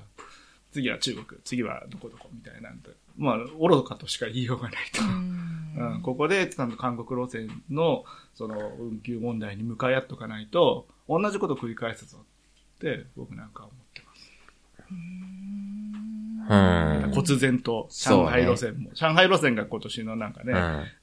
[0.71, 5.01] 次は中国、次はどこどこみたいなんて、まあ愚かとしか言いようがないと。
[5.01, 12.23] うんうん、ここで、ちゃんと韓国路線の、その、運休問題に向かい合っとかないと、同じこと繰り返すぞっ
[12.79, 14.31] て、僕なんか思ってます。
[14.89, 14.93] う
[17.07, 17.11] ん。
[17.11, 20.53] 忽然と、上海路線も、上海路線が今年のなんかね、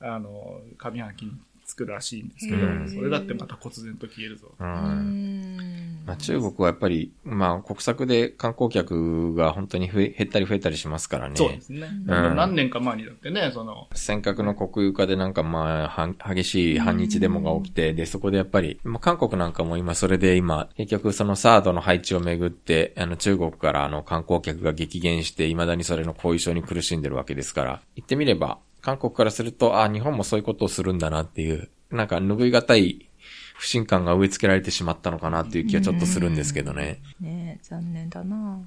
[0.00, 0.06] うん。
[0.06, 1.32] あの、上半期に
[1.68, 4.48] 作るらしいんですけど、うんそれだってまた忽然と消えるぞ。
[4.58, 4.64] う。
[4.64, 11.36] うんんまあ、中国はやっぱり、まあ、国策で観光客が本当に増え、減ったり増えたりしますからね。
[11.36, 11.86] そうですね。
[11.86, 33.08] ん何年か前にだってね、その、尖閣の国有化でなんかまあ、は激しい反日デモが起きて、で、そこでやっぱり、まあ、韓国なんかも今それで今、結局そのサードの配置をめぐって、あの中国からあの観光客が激減して、未だにそれの後遺症に苦しんでるわけですから、言ってみれば、韓国からすると、あ、日本もそういうことをするんだなっていう、なんか拭いがたい
[33.56, 37.00] 不信感が植え付けられてしまったのかなっていう気はちょっとするんですけどね。
[37.20, 38.60] ねえ残念だな。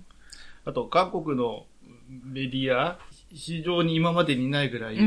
[0.66, 1.66] あと、韓国の
[2.26, 2.99] メディア、
[3.34, 5.01] 非常に今までにないぐらい冷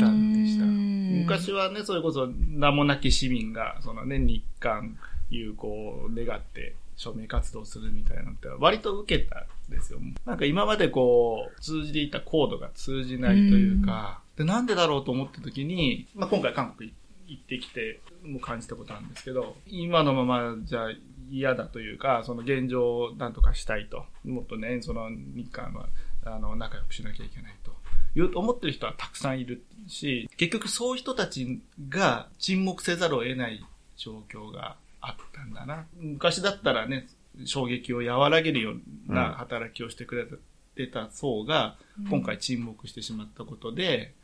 [0.00, 0.64] 淡でした。
[0.64, 0.88] うん
[1.28, 4.96] 昔はね、それこそ名もなき市民が、そのね、日韓
[5.30, 10.00] 友好を願って署名活動するみたいなのって割と受けたんですよ。
[10.26, 16.92] なんか今までこう、通じていたコードが通じないというか、でなんでだろうと思った時に、まあ今回韓国
[17.28, 20.88] 行ってきて、もう感じたことあるんですけど、今のままじゃ
[21.30, 24.04] 嫌だというか、その現状をなんとかしたいと。
[24.24, 25.88] もっとね、その日韓は、
[26.24, 27.76] あの、仲良くしなきゃいけないと。
[28.16, 33.64] いう思ってる人はたくさんいるし、結局そういう人たちが沈黙せざるを得ない
[33.96, 35.86] 状況があったんだな。
[35.98, 37.08] 昔だったらね、
[37.44, 40.26] 衝撃を和らげるような働きをしてくれ
[40.74, 41.76] てた層が、
[42.10, 44.14] 今回沈黙してしまったことで、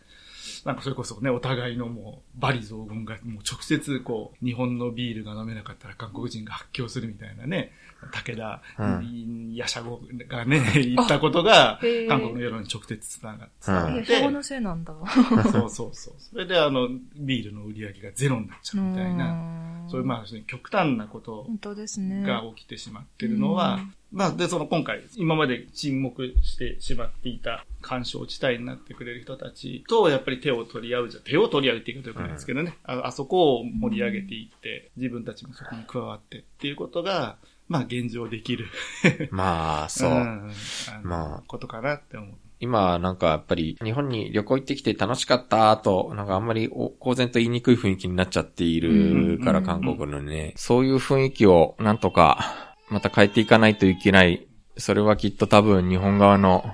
[0.65, 7.73] なんかそれこそね、お互いのもう、バリ雑言が、もう直接こう、日本のビールが飲めなかったら韓国人が発狂するみたいなね、
[8.13, 14.13] 武田、うんヤシャゴがね、言ったことが韓国の世論に直接つながって、伝わうんって。
[14.13, 14.93] いや、兵庫のせいなんだ。
[14.93, 15.09] わ。
[15.11, 16.15] そうそうそう。
[16.19, 22.23] それであの、ビールの売り上げがゼロになっちゃうみたいな、なそういうまあ、極端なこと本当ですね。
[22.23, 38.69] が起きてしまってるのは、うんまあ、で、その今回、今まで沈黙してしまっていた干渉地帯になってくれる人たちと、やっぱり手を取り合うじゃ、手を取り合うって言い方よくないですけどね、ああそこを盛り上げていって、自分たちもそこに加わってっていうことが、まあ現状できる。
[39.33, 40.11] まあ、そう。
[40.11, 42.35] んあのまあことかなって思う。
[42.61, 50.55] 今、なんかやっぱり日本に旅行行ってきて楽しかったと、なんかあんまりお公然と言いにくい雰囲気になっちゃっているから、うん韓国のね。
[50.57, 54.47] そういう雰囲気をなんとか、また変えていかないといけない。
[54.77, 56.65] それはきっと多分日本側の、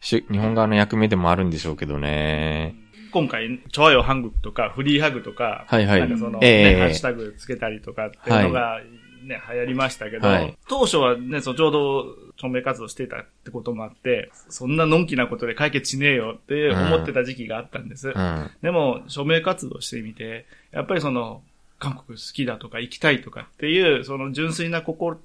[0.00, 2.74] し日本側の役目でもあるんでしょうけどね。
[3.12, 8.80] 今回、チョアヨハングとか、フリーハグとか、はいはいなんかその、ええねハッシュタグつけたりとかっていうのが、
[9.22, 18.08] ね、流行りましたけど、はい当初はね、そうちょうど署名活動してたってこともあって、そんなのんきなことで解決しねえよって思ってた時期があったんです。
[18.08, 18.50] うん。
[18.62, 21.42] でも、署名活動してみて、やっぱりその、
[21.78, 25.18] 韓国好きだとか行きたいとかっていう、その純粋な心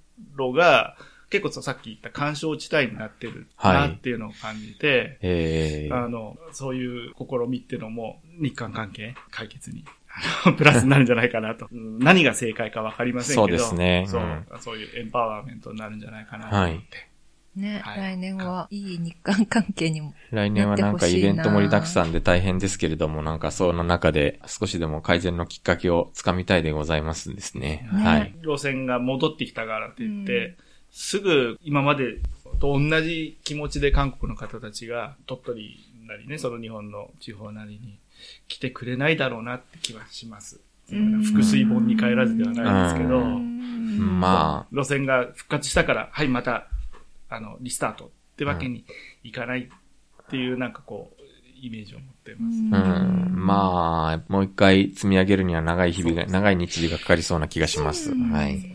[0.53, 0.95] が、
[1.29, 9.83] 結構さっき言った干渉地帯になってるなっていうのを感じて、ええあの、そういう試みっていうのも、日韓関係解決に、
[10.57, 11.67] プラスになるんじゃないかなと。
[11.71, 13.59] うん何が正解かわかりませんけど。
[13.59, 17.09] そうですねそう、うんそういうエンパワーメントになるんじゃないかなと思って。
[17.55, 20.13] ね、はい来年はいい日韓関係にも。
[20.31, 27.87] 来年はなんかイベント盛りだくさんで大変ですけれども、なんかその中で少しでも改善のきっかけをつかみたいでございますんですね。
[27.93, 28.35] ねはい。
[28.41, 30.55] 路線が戻ってきたからって言って、うん
[30.97, 32.19] すぐ今まで
[32.61, 37.99] と同じ気持ちで韓国の方たちが鳥取なりね、その日本の地方なりに
[38.47, 40.59] 来てくれないだろうなって気はします。
[40.91, 46.67] うん腹水本に帰らずではないですけど、うんま路線が復活したから、はい、また、
[47.29, 48.85] あの、リスタートってわけに
[49.23, 51.21] いかないっていう、なんかこう、
[51.61, 52.91] イメージを持ってます。
[52.91, 58.11] あ、うん、まあ、もう一回積み上げるには長い日々が、長い日時がかかりそうな気がします。
[58.11, 58.74] うんはい。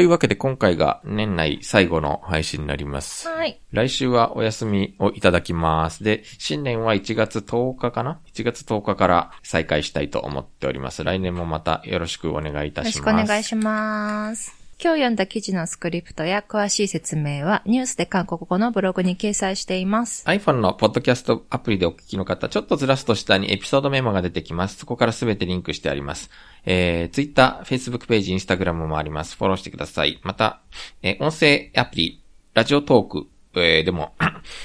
[0.00, 3.28] というわけで今回が年内最後の配信になります。
[3.28, 3.60] はい。
[3.70, 6.02] 来週はお休みをいただきます。
[6.02, 11.04] で、新年は1月10日かな ?1 月10日から再開したいと思っております。
[11.04, 13.22] 来年もまたよろしくお願いいたよろしします。
[13.22, 14.59] くお願いします。
[14.82, 20.24] 今日読んだ記事のスクリプトや詳しい説明はニュースで韓国語のブログに掲載しています。
[20.26, 24.78] iPhone のポッドキャストアプリでお聞きの方、ちょっとずらすと下にエピソードメモが出てきます。
[24.78, 26.30] そこからすべてリンクしてあります。
[26.64, 29.36] えー、Twitter、Facebook ページ、Instagram もあります。
[29.36, 30.18] フォローしてください。
[30.22, 30.62] また、
[31.02, 32.24] えー音声アプリ、
[32.54, 33.26] ラジオトーク、
[33.56, 34.14] えーでも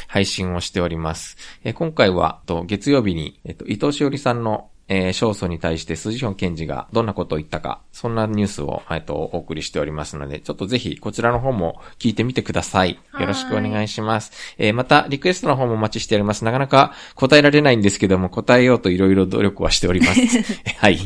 [0.08, 1.36] 配信をしております。
[1.66, 13.00] えー今回は、と月曜日に、えっと、伊藤しおりさんのえー、勝訴に対して筋本検事がどんなことを言ったか、そんなニュースを、えっと、お送りしておりますので、ちょっとぜひこちらの方も聞いてみてください。
[13.20, 14.32] よろしくお願いします。
[14.58, 16.46] えー、また、リクエストの方もお待ちしております。
[16.46, 20.22] なかなか答えられないんですけども、答えようといろいろ努力はしております。
[20.78, 21.00] はい。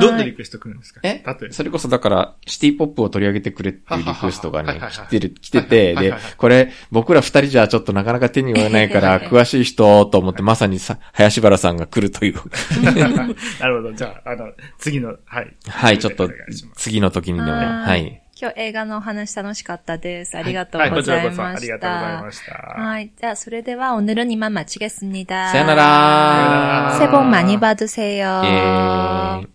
[0.00, 12.34] どんなリクエスト来るんですかえ例えばそれこそだから、シティポップを取り上げてくれっていうリクエストがねははは、は来てる、来てて、ではいはいはい、これ、僕ら二人じゃちょっとなかなか手に負えないから、詳しい人と思って、 まさにさ、林原さんが来るという。
[13.60, 13.92] なるほど。
[13.94, 15.56] じゃあ、あの、次の、はい。
[15.66, 18.22] はい、ちょっとお願いします次の時にでも、はいはい。
[18.40, 20.36] 今日映画のお話楽しかったです。
[20.36, 22.32] ありがとうはい、ごこちらこそざいましありがとうございたま。
[22.32, 22.54] した。
[22.54, 23.12] はい。
[23.18, 25.82] じゃあ、それでは오늘은이만마치겠습니다 さよなら
[26.98, 29.48] さよなら 새해복많이받으세요 イェーイ